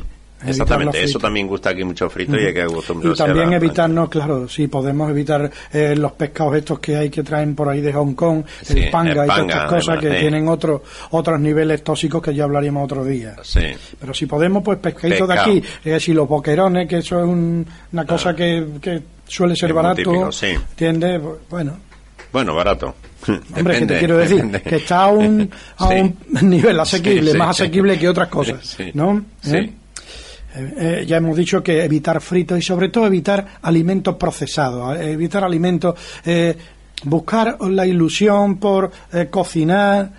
Exactamente, 0.47 1.02
eso 1.02 1.18
también 1.18 1.47
gusta 1.47 1.70
aquí 1.70 1.85
mucho 1.85 2.09
frito 2.09 2.37
y 2.37 2.47
hay 2.47 2.54
que 2.54 2.66
Y 3.02 3.14
también 3.14 3.52
evitarnos, 3.52 4.09
claro, 4.09 4.49
sí, 4.49 4.68
podemos 4.68 5.11
evitar 5.11 5.50
eh, 5.73 5.94
los 5.97 6.12
pescados 6.12 6.56
estos 6.56 6.78
que 6.78 6.97
hay 6.97 7.11
que 7.11 7.23
traen 7.23 7.54
por 7.54 7.68
ahí 7.68 7.80
de 7.80 7.92
Hong 7.92 8.14
Kong, 8.14 8.44
el, 8.68 8.90
panga 8.90 9.25
y 9.25 9.28
todas 9.28 9.38
estas 9.40 9.64
cosas 9.70 9.99
que 9.99 10.11
tienen 10.11 10.49
otros 10.49 10.80
otros 11.11 11.40
niveles 11.40 11.82
tóxicos 11.85 12.23
que 12.23 12.35
ya 12.35 12.44
hablaríamos 12.44 12.85
otro 12.85 13.04
día. 13.04 13.37
Sí. 13.42 13.66
Pero 13.99 14.14
si 14.14 14.26
podemos, 14.26 14.62
pues 14.62 14.78
pescaditos 14.78 15.28
de 15.28 15.35
aquí, 15.35 15.62
eh, 15.85 16.00
si 16.00 16.12
los 16.12 16.28
boquerones, 16.28 16.88
que 16.88 16.99
eso 16.99 17.18
es 17.18 17.28
una 17.92 18.06
cosa 18.06 18.30
ah. 18.30 18.37
que, 18.37 18.66
que, 18.80 19.02
suele 19.26 19.54
ser 19.54 19.73
barato. 19.73 20.30
¿entiendes? 20.42 21.20
Bueno. 21.49 21.76
Bueno, 22.32 22.54
barato. 22.54 22.94
Hombre, 23.56 23.80
que 23.80 23.87
te 23.87 23.99
quiero 23.99 24.16
decir 24.16 24.62
que 24.62 24.76
está 24.76 25.04
a 25.04 25.09
un, 25.09 25.50
a 25.76 25.88
un 25.88 26.16
nivel 26.42 26.78
asequible, 26.80 27.35
más 27.35 27.50
asequible 27.50 27.99
que 27.99 28.09
otras 28.09 28.28
cosas, 28.28 28.76
¿no? 28.94 29.23
¿Eh? 29.44 29.73
Eh, 30.54 30.75
eh, 30.76 31.04
ya 31.07 31.19
hemos 31.19 31.37
dicho 31.37 31.62
que 31.62 31.85
evitar 31.85 32.21
fritos 32.21 32.59
y 32.59 32.62
sobre 32.62 32.88
todo 32.88 33.07
evitar 33.07 33.47
alimentos 33.62 34.16
procesados, 34.16 34.99
eh, 34.99 35.12
evitar 35.12 35.45
alimentos, 35.45 35.95
buscar 37.04 37.57
la 37.62 37.87
ilusión 37.87 38.59
por 38.59 38.90
cocinar, 39.30 40.12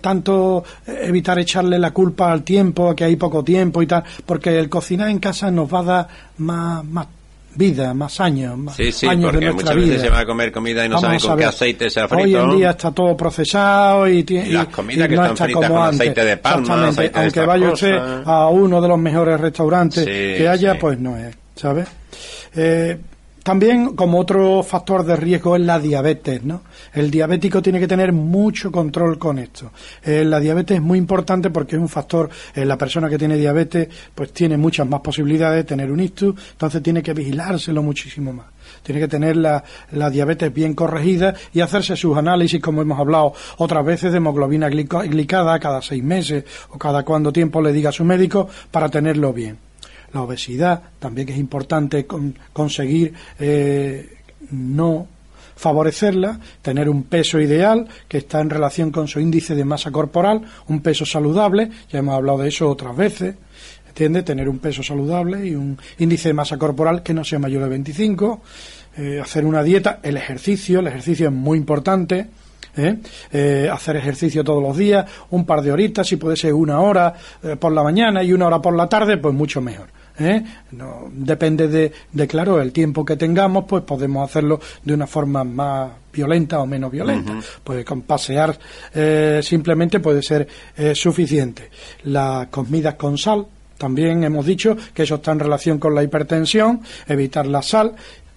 tanto 0.00 0.62
evitar 0.86 1.38
echarle 1.40 1.76
la 1.76 1.90
culpa 1.90 2.30
al 2.30 2.44
tiempo, 2.44 2.94
que 2.94 3.04
hay 3.04 3.16
poco 3.16 3.42
tiempo 3.42 3.82
y 3.82 3.86
tal, 3.86 4.04
porque 4.24 4.56
el 4.56 4.68
cocinar 4.68 5.08
en 5.08 5.18
casa 5.18 5.50
nos 5.50 5.72
va 5.72 5.80
a 5.80 5.82
dar 5.82 6.08
más, 6.38 6.84
más 6.84 7.06
vida, 7.54 7.94
más 7.94 8.20
años, 8.20 8.56
más 8.56 8.76
sí, 8.76 8.92
sí, 8.92 9.06
años 9.06 9.30
porque 9.30 9.46
de 9.46 9.52
nuestra 9.52 9.74
muchas 9.74 9.76
vida. 9.76 9.94
veces 9.94 10.02
se 10.02 10.10
va 10.10 10.20
a 10.20 10.26
comer 10.26 10.52
comida 10.52 10.84
y 10.84 10.88
no 10.88 10.98
sabe 11.00 11.18
con 11.20 11.36
qué 11.36 11.44
aceite 11.44 11.90
se 11.90 12.00
ha 12.00 12.08
frito. 12.08 12.22
Hoy 12.22 12.34
en 12.34 12.56
día 12.56 12.70
está 12.70 12.92
todo 12.92 13.16
procesado 13.16 14.08
y, 14.08 14.24
y, 14.28 14.44
las 14.46 14.68
comidas 14.68 15.08
que 15.08 15.16
no 15.16 15.22
están 15.22 15.36
fritas 15.36 15.70
con 15.70 15.82
aceite 15.82 16.24
de 16.24 16.36
palma, 16.36 16.88
aceite 16.88 17.18
aunque 17.18 17.40
de 17.40 17.46
vaya 17.46 17.70
usted 17.72 17.98
a 18.24 18.48
uno 18.48 18.80
de 18.80 18.88
los 18.88 18.98
mejores 18.98 19.40
restaurantes 19.40 20.04
que 20.04 20.48
haya, 20.48 20.78
pues 20.78 20.98
no 20.98 21.16
es, 21.16 21.36
¿sabes? 21.56 21.88
Eh, 22.54 22.98
también, 23.42 23.96
como 23.96 24.18
otro 24.18 24.62
factor 24.62 25.04
de 25.04 25.16
riesgo, 25.16 25.56
es 25.56 25.62
la 25.62 25.78
diabetes, 25.78 26.44
¿no? 26.44 26.62
El 26.92 27.10
diabético 27.10 27.62
tiene 27.62 27.80
que 27.80 27.88
tener 27.88 28.12
mucho 28.12 28.70
control 28.70 29.18
con 29.18 29.38
esto. 29.38 29.72
Eh, 30.02 30.24
la 30.24 30.40
diabetes 30.40 30.76
es 30.76 30.82
muy 30.82 30.98
importante 30.98 31.48
porque 31.50 31.76
es 31.76 31.82
un 31.82 31.88
factor, 31.88 32.28
eh, 32.54 32.64
la 32.64 32.76
persona 32.76 33.08
que 33.08 33.16
tiene 33.16 33.36
diabetes, 33.36 33.88
pues 34.14 34.32
tiene 34.32 34.56
muchas 34.56 34.86
más 34.86 35.00
posibilidades 35.00 35.56
de 35.56 35.64
tener 35.64 35.90
un 35.90 36.00
ictus, 36.00 36.34
entonces 36.52 36.82
tiene 36.82 37.02
que 37.02 37.14
vigilárselo 37.14 37.82
muchísimo 37.82 38.32
más. 38.32 38.46
Tiene 38.82 39.00
que 39.00 39.08
tener 39.08 39.36
la, 39.36 39.64
la 39.92 40.10
diabetes 40.10 40.52
bien 40.52 40.74
corregida 40.74 41.34
y 41.52 41.60
hacerse 41.60 41.96
sus 41.96 42.16
análisis, 42.16 42.60
como 42.60 42.82
hemos 42.82 42.98
hablado 42.98 43.32
otras 43.56 43.84
veces, 43.84 44.12
de 44.12 44.18
hemoglobina 44.18 44.68
glicada 44.68 45.58
cada 45.58 45.80
seis 45.80 46.04
meses 46.04 46.44
o 46.68 46.78
cada 46.78 47.04
cuánto 47.04 47.32
tiempo 47.32 47.62
le 47.62 47.72
diga 47.72 47.88
a 47.88 47.92
su 47.92 48.04
médico 48.04 48.48
para 48.70 48.88
tenerlo 48.88 49.32
bien 49.32 49.69
la 50.12 50.22
obesidad, 50.22 50.82
también 50.98 51.28
es 51.28 51.38
importante 51.38 52.06
conseguir 52.52 53.14
eh, 53.38 54.16
no 54.50 55.06
favorecerla, 55.56 56.40
tener 56.62 56.88
un 56.88 57.02
peso 57.02 57.38
ideal 57.38 57.86
que 58.08 58.18
está 58.18 58.40
en 58.40 58.48
relación 58.48 58.90
con 58.90 59.08
su 59.08 59.20
índice 59.20 59.54
de 59.54 59.64
masa 59.64 59.90
corporal, 59.90 60.40
un 60.68 60.80
peso 60.80 61.04
saludable, 61.04 61.70
ya 61.90 61.98
hemos 61.98 62.14
hablado 62.14 62.38
de 62.38 62.48
eso 62.48 62.68
otras 62.68 62.96
veces, 62.96 63.34
¿entiende? 63.86 64.22
Tener 64.22 64.48
un 64.48 64.58
peso 64.58 64.82
saludable 64.82 65.46
y 65.46 65.54
un 65.54 65.78
índice 65.98 66.30
de 66.30 66.34
masa 66.34 66.56
corporal 66.56 67.02
que 67.02 67.12
no 67.12 67.24
sea 67.24 67.38
mayor 67.38 67.64
de 67.64 67.68
25, 67.68 68.40
eh, 68.96 69.20
hacer 69.22 69.44
una 69.44 69.62
dieta, 69.62 70.00
el 70.02 70.16
ejercicio, 70.16 70.80
el 70.80 70.86
ejercicio 70.86 71.28
es 71.28 71.34
muy 71.34 71.58
importante, 71.58 72.28
¿eh? 72.76 73.68
hacer 73.70 73.96
ejercicio 73.96 74.42
todos 74.42 74.62
los 74.62 74.78
días, 74.78 75.04
un 75.28 75.44
par 75.44 75.60
de 75.60 75.72
horitas, 75.72 76.06
si 76.06 76.16
puede 76.16 76.36
ser 76.36 76.54
una 76.54 76.80
hora 76.80 77.14
por 77.58 77.72
la 77.72 77.82
mañana 77.82 78.24
y 78.24 78.32
una 78.32 78.46
hora 78.46 78.62
por 78.62 78.74
la 78.74 78.88
tarde, 78.88 79.18
pues 79.18 79.34
mucho 79.34 79.60
mejor. 79.60 79.99
¿Eh? 80.20 80.44
No, 80.72 81.08
depende 81.10 81.66
de, 81.68 81.92
de, 82.12 82.26
claro, 82.28 82.60
el 82.60 82.72
tiempo 82.72 83.04
que 83.04 83.16
tengamos, 83.16 83.64
pues 83.66 83.82
podemos 83.84 84.28
hacerlo 84.28 84.60
de 84.84 84.94
una 84.94 85.06
forma 85.06 85.42
más 85.42 85.90
violenta 86.12 86.60
o 86.60 86.66
menos 86.66 86.90
violenta. 86.92 87.40
Pues 87.64 87.84
con 87.84 88.02
pasear 88.02 88.58
eh, 88.94 89.40
simplemente 89.42 90.00
puede 90.00 90.22
ser 90.22 90.46
eh, 90.76 90.94
suficiente. 90.94 91.70
Las 92.04 92.48
comidas 92.48 92.94
con 92.94 93.16
sal, 93.16 93.46
también 93.78 94.22
hemos 94.24 94.44
dicho 94.44 94.76
que 94.92 95.04
eso 95.04 95.16
está 95.16 95.32
en 95.32 95.40
relación 95.40 95.78
con 95.78 95.94
la 95.94 96.02
hipertensión, 96.02 96.82
evitar 97.08 97.46
la 97.46 97.62
sal. 97.62 97.94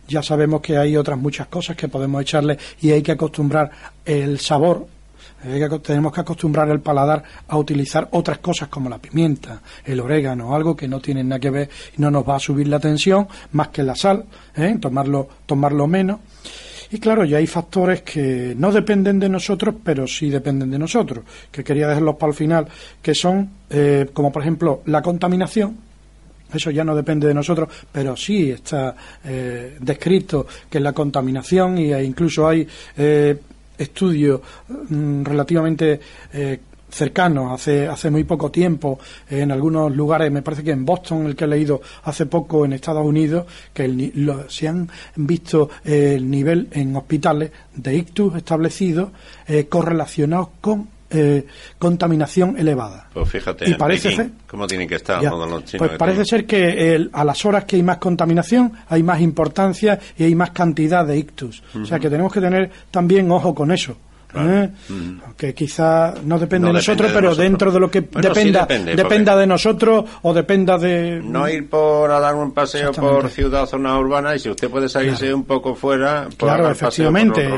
Ya 0.08 0.22
sabemos 0.22 0.62
que 0.62 0.78
hay 0.78 0.98
otras 0.98 1.18
muchas 1.18 1.48
cosas 1.48 1.76
que 1.76 1.88
podemos 1.88 2.22
echarle 2.22 2.58
y 2.82 2.92
hay 2.92 3.02
que 3.02 3.14
acostumbrar 3.14 3.72
el 4.06 4.40
sabor 4.40 4.88
tenemos 5.82 6.14
que 6.14 6.22
acostumbrar 6.22 6.70
el 6.70 6.80
paladar 6.80 7.24
a 7.48 7.58
utilizar 7.58 8.08
otras 8.12 8.40
cosas 8.40 8.70
como 8.70 8.90
la 8.90 9.00
pimienta, 9.00 9.62
el 9.84 10.00
orégano, 10.00 10.56
algo 10.56 10.76
que 10.76 10.88
no 10.88 11.00
tiene 11.00 11.24
nada 11.24 11.40
que 11.40 11.50
ver 11.50 11.70
y 11.98 12.02
no 12.02 12.10
nos 12.10 12.28
va 12.28 12.38
a 12.38 12.40
subir 12.40 12.68
la 12.68 12.80
tensión 12.80 13.28
más 13.52 13.70
que 13.70 13.84
la 13.84 13.96
sal, 13.96 14.26
¿eh? 14.56 14.78
tomarlo, 14.80 15.28
tomarlo 15.46 15.88
menos. 15.88 16.20
Y 16.92 17.00
claro, 17.00 17.26
ya 17.26 17.38
hay 17.38 17.48
factores 17.48 18.04
que 18.04 18.54
no 18.56 18.72
dependen 18.72 19.20
de 19.20 19.28
nosotros, 19.28 19.76
pero 19.84 20.06
sí 20.06 20.30
dependen 20.30 20.70
de 20.70 20.78
nosotros, 20.78 21.26
que 21.52 21.64
quería 21.64 21.88
dejarlos 21.88 22.16
para 22.18 22.32
el 22.32 22.36
final, 22.36 22.68
que 23.02 23.16
son, 23.16 23.50
eh, 23.70 24.10
como 24.14 24.32
por 24.32 24.44
ejemplo, 24.44 24.84
la 24.86 25.02
contaminación, 25.02 25.76
eso 26.54 26.70
ya 26.70 26.84
no 26.84 26.96
depende 26.96 27.28
de 27.28 27.34
nosotros, 27.34 27.68
pero 27.92 28.16
sí 28.16 28.52
está 28.52 28.96
eh, 29.26 29.76
descrito 29.80 30.46
que 30.70 30.80
la 30.80 30.94
contaminación 30.94 31.80
y 31.80 31.92
incluso 31.94 32.48
hay 32.48 32.68
estudio 33.78 34.42
mm, 34.90 35.24
relativamente 35.24 36.00
eh, 36.34 36.60
hace, 37.52 37.88
hace 37.88 38.12
muy 38.12 38.24
poco 38.24 38.52
tiempo, 38.52 39.00
en 39.30 39.52
algunos 39.52 39.96
lugares, 39.96 40.32
me 40.32 40.42
parece 40.42 40.64
que 40.64 40.72
en 40.72 40.86
Boston, 40.86 41.26
el 41.26 41.36
que 41.36 41.46
he 41.46 41.48
leído 41.48 41.82
hace 42.04 42.26
poco 42.28 42.66
en 42.66 42.74
Estados 42.74 43.06
Unidos, 43.06 43.46
que 43.74 44.12
se 44.48 44.68
han 44.68 44.90
visto 45.16 45.70
eh, 45.84 46.14
el 46.16 46.30
nivel 46.30 46.68
en 46.72 46.96
hospitales 46.96 47.52
de 47.76 47.96
ictus 47.96 48.36
establecidos 48.36 49.10
eh, 49.48 49.66
correlacionados 49.66 50.50
con 50.62 50.88
eh, 51.14 51.46
contaminación 51.78 52.58
elevada. 52.58 53.10
Pues 53.14 53.30
fíjate, 53.30 53.70
y 53.70 53.76
parece 53.76 54.16
ser, 54.16 54.30
¿cómo 54.48 54.68
tienen 54.68 54.88
que 54.88 54.96
estar 54.96 55.22
todos 55.22 55.50
los 55.50 55.66
chinos? 55.66 55.88
Pues 55.88 55.98
parece 55.98 56.26
ser 56.26 56.46
que 56.46 57.10
a 57.12 57.24
las 57.24 57.46
horas 57.46 57.66
que 57.66 57.76
hay 57.76 57.84
más 57.84 57.98
contaminación 57.98 58.74
hay 58.90 59.04
más 59.04 59.22
importancia 59.22 60.00
y 60.18 60.24
hay 60.24 60.36
más 60.36 60.52
cantidad 60.52 61.06
de 61.06 61.18
ictus. 61.18 61.64
O 61.80 61.86
sea 61.86 62.00
que 62.00 62.10
tenemos 62.10 62.32
que 62.32 62.42
tener 62.42 62.72
también 62.92 63.32
ojo 63.32 63.54
con 63.54 63.72
eso. 63.72 63.96
¿eh? 64.36 64.70
Que 65.38 65.54
quizá 65.54 66.14
no 66.24 66.40
depende 66.40 66.68
de 66.68 66.74
nosotros, 66.74 67.12
pero 67.14 67.36
dentro 67.36 67.72
de 67.72 67.80
lo 67.80 67.90
que 67.90 68.02
dependa, 68.02 68.66
dependa 68.66 69.36
de 69.36 69.48
nosotros 69.48 70.06
o 70.22 70.34
dependa 70.34 70.78
de. 70.78 71.22
No 71.24 71.48
ir 71.48 71.70
por 71.70 72.12
a 72.12 72.20
dar 72.20 72.36
un 72.36 72.52
paseo 72.52 72.92
por 72.92 73.30
ciudad, 73.30 73.66
zona 73.66 73.98
urbana, 73.98 74.36
y 74.36 74.40
si 74.40 74.50
usted 74.50 74.70
puede 74.70 74.90
salirse 74.90 75.34
un 75.34 75.44
poco 75.44 75.76
fuera, 75.76 76.26
pues 76.26 76.38
claro, 76.38 76.70
efectivamente. 76.70 77.50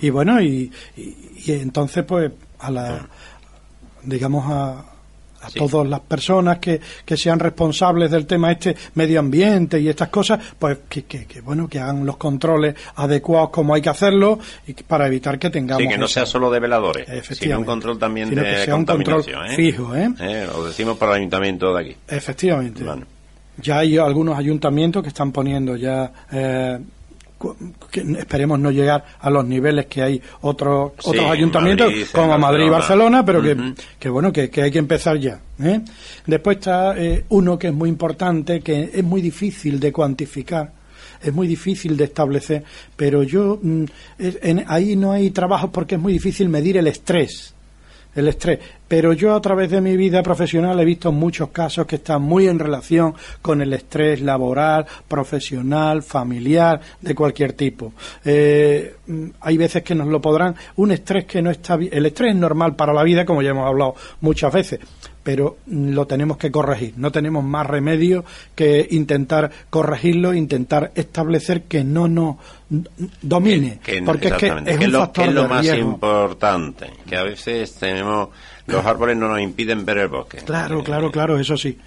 Y, 0.00 0.10
bueno, 0.10 0.40
y, 0.40 0.70
y, 0.96 1.52
entonces, 1.52 2.04
pues 2.04 2.30
a 2.66 2.70
la, 2.70 3.08
digamos, 4.02 4.44
a, 4.50 4.84
a 5.44 5.50
todas 5.50 5.86
las 5.86 6.00
personas 6.00 6.58
que, 6.58 6.80
que, 7.04 7.16
sean 7.16 7.38
responsables 7.38 8.10
del 8.10 8.26
tema 8.26 8.52
este 8.52 8.74
medio 8.94 9.20
ambiente 9.20 9.78
y 9.78 9.88
estas 9.88 10.08
cosas, 10.08 10.40
pues 10.58 10.78
que, 10.88 11.04
que, 11.04 11.40
bueno 11.40 11.68
que 11.68 11.78
hagan 11.78 12.06
los 12.06 12.16
controles 12.16 12.74
adecuados 12.96 13.50
como 13.50 13.74
hay 13.74 13.82
que 13.82 13.90
hacerlo 13.90 14.38
y 14.66 14.72
para 14.74 15.06
evitar 15.06 15.38
que 15.38 15.50
tengamos 15.50 15.82
sí, 15.82 15.88
que 15.88 15.98
no 15.98 16.08
sea 16.08 16.26
solo 16.26 16.50
de 16.50 16.60
veladores, 16.60 17.08
sino 17.36 17.58
un 17.58 17.64
control 17.64 17.98
también 17.98 18.34
de 18.34 18.42
que 18.42 18.64
sea 18.64 18.76
un 18.76 18.84
control 18.84 19.24
¿eh? 19.26 19.56
fijo, 19.56 19.94
¿eh? 19.94 20.10
¿eh? 20.20 20.46
Lo 20.50 20.64
decimos 20.64 20.96
para 20.96 21.12
el 21.12 21.18
ayuntamiento 21.18 21.74
de 21.74 21.80
aquí. 21.80 21.96
Efectivamente. 22.08 22.84
Ya 23.56 23.78
hay 23.78 23.98
algunos 23.98 24.36
ayuntamientos 24.36 25.02
que 25.02 25.10
están 25.10 25.30
poniendo 25.30 25.76
ya 25.76 26.10
eh, 26.32 26.78
esperemos 28.18 28.58
no 28.58 28.70
llegar 28.70 29.04
a 29.20 29.30
los 29.30 29.44
niveles 29.44 29.86
que 29.86 30.02
hay 30.02 30.22
otros 30.42 30.92
otros 31.02 31.30
ayuntamientos 31.30 31.92
como 32.12 32.36
Madrid 32.38 32.66
y 32.66 32.70
Barcelona, 32.70 33.24
pero 33.24 33.42
que, 33.98 34.08
bueno, 34.08 34.32
que, 34.32 34.50
hay 34.62 34.70
que 34.70 34.78
empezar 34.78 35.18
ya. 35.18 35.40
¿eh? 35.62 35.80
Después 36.26 36.58
está 36.58 36.96
eh, 36.96 37.24
uno 37.30 37.58
que 37.58 37.68
es 37.68 37.74
muy 37.74 37.88
importante, 37.88 38.60
que 38.60 38.90
es 38.92 39.04
muy 39.04 39.20
difícil 39.20 39.80
de 39.80 39.92
cuantificar, 39.92 40.72
es 41.22 41.32
muy 41.32 41.46
difícil 41.46 41.96
de 41.96 42.04
establecer, 42.04 42.64
pero 42.96 43.22
yo 43.22 43.58
mm, 43.62 43.84
ahí 44.66 44.96
no 44.96 45.12
hay 45.12 45.30
trabajo 45.30 45.70
porque 45.70 45.94
es 45.94 46.00
muy 46.00 46.12
difícil 46.12 46.48
medir 46.48 46.76
el 46.76 46.86
estrés 46.86 47.53
el 48.14 48.28
estrés. 48.28 48.58
Pero 48.86 49.12
yo 49.12 49.34
a 49.34 49.40
través 49.40 49.70
de 49.70 49.80
mi 49.80 49.96
vida 49.96 50.22
profesional 50.22 50.78
he 50.78 50.84
visto 50.84 51.10
muchos 51.10 51.50
casos 51.50 51.86
que 51.86 51.96
están 51.96 52.22
muy 52.22 52.46
en 52.48 52.58
relación 52.58 53.14
con 53.42 53.60
el 53.60 53.72
estrés 53.72 54.20
laboral, 54.20 54.86
profesional, 55.08 56.02
familiar, 56.02 56.80
de 57.00 57.14
cualquier 57.14 57.54
tipo. 57.54 57.92
Eh, 58.24 58.96
hay 59.40 59.56
veces 59.56 59.82
que 59.82 59.94
nos 59.94 60.08
lo 60.08 60.20
podrán. 60.20 60.54
Un 60.76 60.92
estrés 60.92 61.24
que 61.24 61.42
no 61.42 61.50
está 61.50 61.76
bien. 61.76 61.92
El 61.92 62.06
estrés 62.06 62.34
es 62.34 62.36
normal 62.36 62.76
para 62.76 62.92
la 62.92 63.02
vida, 63.02 63.24
como 63.24 63.42
ya 63.42 63.50
hemos 63.50 63.66
hablado 63.66 63.94
muchas 64.20 64.52
veces 64.52 64.80
pero 65.24 65.56
lo 65.66 66.06
tenemos 66.06 66.36
que 66.36 66.52
corregir. 66.52 66.94
No 66.96 67.10
tenemos 67.10 67.42
más 67.42 67.66
remedio 67.66 68.24
que 68.54 68.86
intentar 68.90 69.50
corregirlo, 69.70 70.34
intentar 70.34 70.92
establecer 70.94 71.62
que 71.62 71.82
no 71.82 72.06
nos 72.06 72.36
domine. 73.22 73.80
porque 74.04 74.28
es 74.28 74.34
que 74.34 74.46
es, 74.66 74.88
lo, 74.88 75.10
que 75.10 75.24
es 75.24 75.32
lo 75.32 75.48
más 75.48 75.66
importante, 75.66 76.90
que 77.08 77.16
a 77.16 77.24
veces 77.24 77.74
tenemos 77.74 78.28
los 78.66 78.84
árboles 78.84 79.16
no 79.16 79.28
nos 79.28 79.40
impiden 79.40 79.84
ver 79.84 79.98
el 79.98 80.08
bosque. 80.08 80.38
Claro, 80.38 80.82
claro, 80.82 81.10
claro, 81.10 81.38
eso 81.38 81.56
sí. 81.56 81.78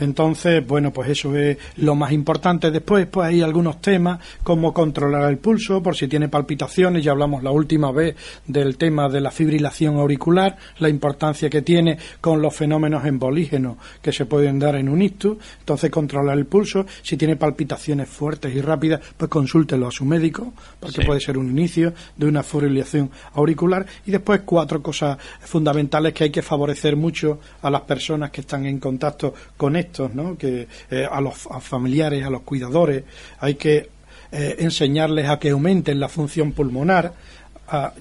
Entonces, 0.00 0.66
bueno, 0.66 0.92
pues 0.92 1.10
eso 1.10 1.36
es 1.36 1.58
lo 1.76 1.94
más 1.94 2.10
importante. 2.12 2.70
Después, 2.70 3.06
pues 3.06 3.28
hay 3.28 3.42
algunos 3.42 3.82
temas 3.82 4.18
como 4.42 4.72
controlar 4.72 5.28
el 5.28 5.36
pulso, 5.36 5.82
por 5.82 5.94
si 5.94 6.08
tiene 6.08 6.30
palpitaciones. 6.30 7.04
Ya 7.04 7.12
hablamos 7.12 7.42
la 7.42 7.50
última 7.50 7.92
vez 7.92 8.16
del 8.46 8.78
tema 8.78 9.10
de 9.10 9.20
la 9.20 9.30
fibrilación 9.30 9.98
auricular, 9.98 10.56
la 10.78 10.88
importancia 10.88 11.50
que 11.50 11.60
tiene 11.60 11.98
con 12.20 12.40
los 12.40 12.56
fenómenos 12.56 13.04
embolígenos 13.04 13.76
que 14.00 14.10
se 14.10 14.24
pueden 14.24 14.58
dar 14.58 14.74
en 14.76 14.88
un 14.88 15.02
ictus. 15.02 15.36
Entonces, 15.58 15.90
controlar 15.90 16.38
el 16.38 16.46
pulso. 16.46 16.86
Si 17.02 17.18
tiene 17.18 17.36
palpitaciones 17.36 18.08
fuertes 18.08 18.54
y 18.54 18.62
rápidas, 18.62 19.02
pues 19.18 19.30
consúltelo 19.30 19.86
a 19.86 19.90
su 19.90 20.06
médico, 20.06 20.54
porque 20.80 21.04
puede 21.04 21.20
ser 21.20 21.36
un 21.36 21.50
inicio 21.50 21.92
de 22.16 22.26
una 22.26 22.42
fibrilación 22.42 23.10
auricular. 23.34 23.84
Y 24.06 24.12
después, 24.12 24.40
cuatro 24.46 24.82
cosas 24.82 25.18
fundamentales 25.42 26.14
que 26.14 26.24
hay 26.24 26.30
que 26.30 26.40
favorecer 26.40 26.96
mucho 26.96 27.38
a 27.60 27.68
las 27.68 27.82
personas 27.82 28.30
que 28.30 28.40
están 28.40 28.64
en 28.64 28.78
contacto 28.78 29.34
con 29.58 29.76
esto 29.76 29.89
que 30.38 30.68
eh, 30.90 31.06
a 31.10 31.20
los 31.20 31.34
familiares, 31.60 32.24
a 32.24 32.30
los 32.30 32.42
cuidadores, 32.42 33.04
hay 33.38 33.54
que 33.54 33.88
eh, 34.32 34.56
enseñarles 34.58 35.28
a 35.28 35.38
que 35.38 35.50
aumenten 35.50 35.98
la 35.98 36.08
función 36.08 36.52
pulmonar, 36.52 37.12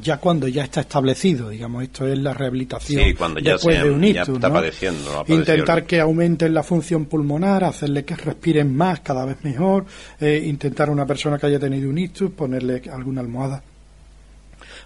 ya 0.01 0.17
cuando 0.17 0.47
ya 0.47 0.63
está 0.63 0.81
establecido, 0.81 1.49
digamos, 1.49 1.83
esto 1.83 2.07
es 2.07 2.17
la 2.17 2.33
rehabilitación 2.33 3.15
después 3.41 3.83
de 3.83 3.91
un 3.91 4.03
ictus, 4.03 4.39
intentar 5.27 5.85
que 5.85 5.99
aumenten 5.99 6.53
la 6.53 6.63
función 6.63 7.05
pulmonar, 7.05 7.63
hacerle 7.63 8.03
que 8.03 8.15
respiren 8.15 8.75
más, 8.75 9.01
cada 9.01 9.25
vez 9.25 9.37
mejor, 9.43 9.85
eh, 10.19 10.43
intentar 10.45 10.89
a 10.89 10.91
una 10.91 11.05
persona 11.05 11.37
que 11.37 11.45
haya 11.47 11.59
tenido 11.59 11.89
un 11.89 11.99
ictus 11.99 12.31
ponerle 12.31 12.81
alguna 12.91 13.21
almohada 13.21 13.61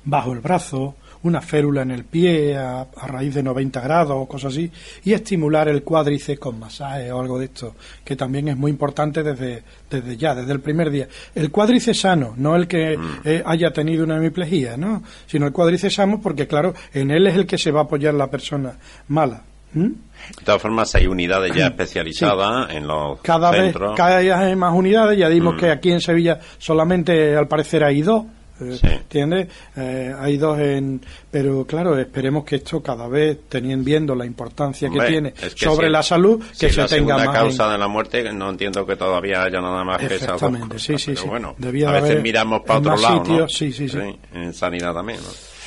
bajo 0.05 0.33
el 0.33 0.39
brazo, 0.39 0.95
una 1.23 1.41
férula 1.41 1.81
en 1.81 1.91
el 1.91 2.03
pie 2.03 2.57
a, 2.57 2.85
raíz 3.07 3.33
de 3.33 3.43
90 3.43 3.81
grados 3.81 4.15
o 4.17 4.25
cosas 4.27 4.53
así, 4.53 4.71
y 5.03 5.13
estimular 5.13 5.67
el 5.67 5.83
cuádriceps 5.83 6.39
con 6.39 6.59
masaje 6.59 7.11
o 7.11 7.19
algo 7.19 7.39
de 7.39 7.45
esto, 7.45 7.75
que 8.03 8.15
también 8.15 8.49
es 8.49 8.57
muy 8.57 8.71
importante 8.71 9.23
desde, 9.23 9.63
desde 9.89 10.17
ya, 10.17 10.35
desde 10.35 10.51
el 10.51 10.59
primer 10.59 10.89
día. 10.89 11.07
El 11.33 11.51
cuádriceps 11.51 11.99
sano, 11.99 12.33
no 12.37 12.55
el 12.55 12.67
que 12.67 12.97
mm. 12.97 13.19
eh, 13.23 13.43
haya 13.45 13.71
tenido 13.71 14.03
una 14.03 14.17
hemiplegia, 14.17 14.77
¿no? 14.77 15.03
sino 15.25 15.47
el 15.47 15.53
cuádriceps 15.53 15.95
sano 15.95 16.19
porque, 16.21 16.47
claro, 16.47 16.73
en 16.93 17.11
él 17.11 17.27
es 17.27 17.35
el 17.35 17.45
que 17.45 17.57
se 17.57 17.71
va 17.71 17.81
a 17.81 17.83
apoyar 17.83 18.13
la 18.13 18.27
persona 18.27 18.73
mala. 19.07 19.43
De 19.73 20.45
todas 20.45 20.61
formas, 20.61 20.93
hay 20.93 21.07
unidades 21.07 21.51
ya 21.55 21.67
especializadas 21.67 22.69
en 22.71 22.85
los 22.85 23.19
cada 23.21 23.49
Vez, 23.49 23.75
cada 23.95 24.19
vez 24.19 24.31
hay 24.31 24.55
más 24.55 24.73
unidades. 24.73 25.17
Ya 25.17 25.29
dimos 25.29 25.55
mm. 25.55 25.57
que 25.57 25.71
aquí 25.71 25.91
en 25.91 25.99
Sevilla 25.99 26.39
solamente, 26.59 27.35
al 27.35 27.47
parecer, 27.47 27.83
hay 27.83 28.01
dos 28.03 28.23
¿Entiendes? 28.59 29.47
Eh, 29.75 30.13
hay 30.17 30.37
dos 30.37 30.59
en. 30.59 31.01
Pero 31.31 31.65
claro, 31.65 31.97
esperemos 31.97 32.43
que 32.43 32.57
esto 32.57 32.81
cada 32.81 33.07
vez, 33.07 33.39
teniendo 33.49 33.83
viendo 33.83 34.15
la 34.15 34.25
importancia 34.25 34.89
que 34.89 34.99
tiene 35.01 35.33
sobre 35.55 35.89
la 35.89 36.03
salud, 36.03 36.43
que 36.57 36.71
se 36.71 36.85
tenga 36.85 37.17
más. 37.17 37.25
La 37.27 37.33
causa 37.33 37.71
de 37.71 37.77
la 37.77 37.87
muerte, 37.87 38.31
no 38.31 38.49
entiendo 38.49 38.85
que 38.85 38.95
todavía 38.95 39.43
haya 39.43 39.59
nada 39.59 39.83
más 39.83 39.97
que 39.97 40.15
esa 40.15 40.37
sí, 40.77 40.97
sí, 40.97 41.15
sí. 41.15 41.27
Bueno, 41.27 41.55
a 41.59 41.91
veces 41.91 42.21
miramos 42.21 42.61
para 42.61 42.79
otro 42.79 42.97
lado. 42.97 43.23
¿no? 43.23 43.49
Sí, 43.49 43.71
sí, 43.71 43.89
sí, 43.89 43.99
En 44.33 44.53
sanidad 44.53 44.93
también, 44.93 45.19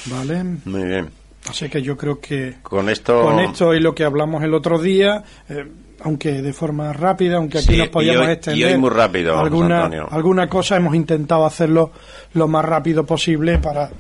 Vale. 0.07 0.44
Muy 0.64 0.85
bien. 0.85 1.11
Así 1.49 1.68
que 1.68 1.81
yo 1.81 1.96
creo 1.96 2.20
que 2.20 2.57
con 2.62 2.88
esto, 2.88 3.22
con 3.22 3.38
esto 3.38 3.75
y 3.75 3.81
lo 3.81 3.94
que 3.94 4.05
hablamos 4.05 4.42
el 4.42 4.55
otro 4.55 4.79
día, 4.81 5.22
eh, 5.49 5.64
aunque 6.01 6.43
de 6.43 6.53
forma 6.53 6.93
rápida, 6.93 7.37
aunque 7.37 7.59
aquí 7.59 7.77
nos 7.77 7.89
podíamos 7.89 8.29
extender. 8.29 8.79
muy 8.79 8.91
rápido, 8.91 9.39
alguna, 9.39 9.87
alguna 10.11 10.49
cosa 10.49 10.77
hemos 10.77 10.95
intentado 10.95 11.47
hacerlo 11.47 11.93
lo 12.35 12.49
más 12.49 12.65
rápido 12.65 13.05
posible 13.05 13.59
para 13.59 13.91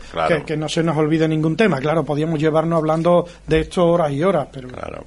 que, 0.44 0.56
no 0.56 0.68
se 0.68 0.82
nos 0.82 0.96
olvide 0.96 1.26
ningún 1.28 1.56
tema. 1.56 1.78
Claro, 1.78 2.04
podíamos 2.04 2.38
llevarnos 2.38 2.78
hablando 2.78 3.26
de 3.46 3.60
esto 3.60 3.86
horas 3.86 4.12
y 4.12 4.22
horas, 4.22 4.48
pero. 4.52 4.68
Claro. 4.68 5.04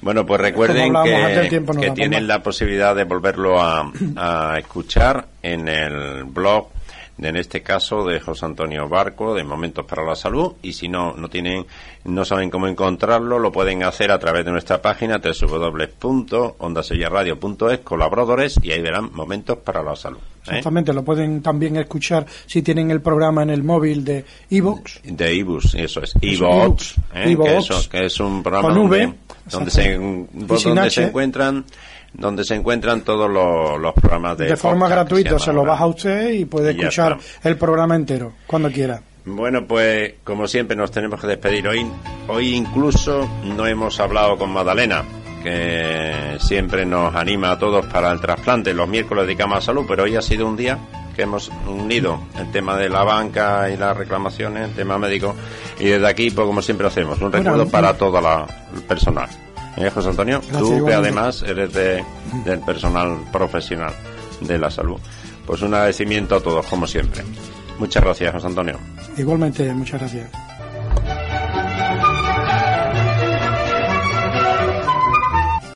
Bueno, 0.00 0.26
pues 0.26 0.40
recuerden 0.40 0.92
que, 1.02 1.90
tienen 1.94 2.26
la 2.26 2.42
posibilidad 2.42 2.94
de 2.94 3.04
volverlo 3.04 3.60
a, 3.60 3.90
a 4.16 4.58
escuchar 4.58 5.26
en 5.42 5.68
el 5.68 6.24
blog 6.24 6.68
en 7.18 7.36
este 7.36 7.62
caso 7.62 8.04
de 8.04 8.18
José 8.20 8.46
Antonio 8.46 8.88
Barco, 8.88 9.34
de 9.34 9.44
Momentos 9.44 9.84
para 9.86 10.02
la 10.04 10.16
Salud, 10.16 10.54
y 10.62 10.72
si 10.72 10.88
no, 10.88 11.12
no 11.14 11.28
tienen, 11.28 11.64
no 12.04 12.24
saben 12.24 12.50
cómo 12.50 12.66
encontrarlo, 12.66 13.38
lo 13.38 13.52
pueden 13.52 13.84
hacer 13.84 14.10
a 14.10 14.18
través 14.18 14.44
de 14.44 14.50
nuestra 14.50 14.82
página 14.82 15.20
www.ondasellaradio.es, 15.20 17.78
colaboradores, 17.80 18.58
y 18.62 18.72
ahí 18.72 18.82
verán 18.82 19.12
Momentos 19.12 19.58
para 19.58 19.80
la 19.82 19.94
Salud. 19.94 20.18
¿eh? 20.18 20.46
Exactamente, 20.46 20.92
lo 20.92 21.04
pueden 21.04 21.40
también 21.40 21.76
escuchar 21.76 22.26
si 22.46 22.62
tienen 22.62 22.90
el 22.90 23.00
programa 23.00 23.44
en 23.44 23.50
el 23.50 23.62
móvil 23.62 24.04
de 24.04 24.24
Evox. 24.50 25.02
De 25.04 25.38
Evox, 25.38 25.74
eso 25.74 26.02
es, 26.02 26.14
Evox, 26.20 26.96
¿eh? 27.14 27.36
que, 27.90 28.06
es 28.06 28.18
un 28.20 28.42
programa 28.42 28.74
donde, 28.74 29.14
se, 29.70 29.96
donde 29.98 30.90
se 30.90 31.04
encuentran 31.04 31.64
donde 32.14 32.44
se 32.44 32.54
encuentran 32.54 33.02
todos 33.02 33.30
los, 33.30 33.92
programas 33.94 34.38
de 34.38 34.46
De 34.46 34.56
forma 34.56 34.88
gratuita, 34.88 35.38
se, 35.38 35.52
lo 35.52 35.64
baja 35.64 35.86
usted 35.86 36.30
y 36.30 36.44
puede 36.44 36.70
escuchar 36.70 37.18
el 37.42 37.56
programa 37.56 37.96
entero, 37.96 38.32
cuando 38.46 38.70
quiera. 38.70 39.02
Bueno, 39.26 39.66
pues 39.66 40.14
como 40.22 40.46
siempre 40.46 40.76
nos 40.76 40.90
tenemos 40.90 41.20
que 41.20 41.26
despedir 41.26 41.66
hoy. 41.66 41.86
Hoy 42.28 42.54
incluso 42.54 43.28
no 43.44 43.66
hemos 43.66 43.98
hablado 43.98 44.36
con 44.36 44.50
Madalena, 44.50 45.02
que 45.42 46.36
siempre 46.40 46.84
nos 46.84 47.14
anima 47.14 47.52
a 47.52 47.58
todos 47.58 47.86
para 47.86 48.12
el 48.12 48.20
trasplante. 48.20 48.74
Los 48.74 48.88
miércoles 48.88 49.26
dedicamos 49.26 49.58
a 49.58 49.60
salud, 49.60 49.84
pero 49.88 50.04
hoy 50.04 50.16
ha 50.16 50.22
sido 50.22 50.46
un 50.46 50.56
día 50.56 50.78
que 51.16 51.22
hemos 51.22 51.50
unido 51.66 52.20
el 52.38 52.50
tema 52.50 52.76
de 52.76 52.88
la 52.88 53.04
banca 53.04 53.70
y 53.70 53.76
las 53.76 53.96
reclamaciones, 53.96 54.70
el 54.70 54.74
tema 54.74 54.98
médico, 54.98 55.34
y 55.78 55.86
desde 55.86 56.06
aquí, 56.06 56.30
pues 56.30 56.46
como 56.46 56.60
siempre 56.60 56.86
hacemos, 56.86 57.20
un 57.20 57.32
recuerdo 57.32 57.68
para 57.68 57.96
todo 57.96 58.18
el 58.74 58.82
personal. 58.82 59.28
¿Eh, 59.76 59.90
José 59.90 60.08
Antonio? 60.08 60.40
Tú 60.58 60.84
que 60.84 60.94
además 60.94 61.42
eres 61.42 61.72
de, 61.72 62.04
del 62.44 62.60
personal 62.60 63.18
profesional 63.32 63.92
de 64.40 64.58
la 64.58 64.70
salud. 64.70 64.98
Pues 65.46 65.62
un 65.62 65.74
agradecimiento 65.74 66.36
a 66.36 66.40
todos, 66.40 66.66
como 66.66 66.86
siempre. 66.86 67.22
Muchas 67.78 68.02
gracias, 68.02 68.32
José 68.32 68.46
Antonio. 68.46 68.78
Igualmente, 69.16 69.72
muchas 69.74 70.00
gracias. 70.00 70.30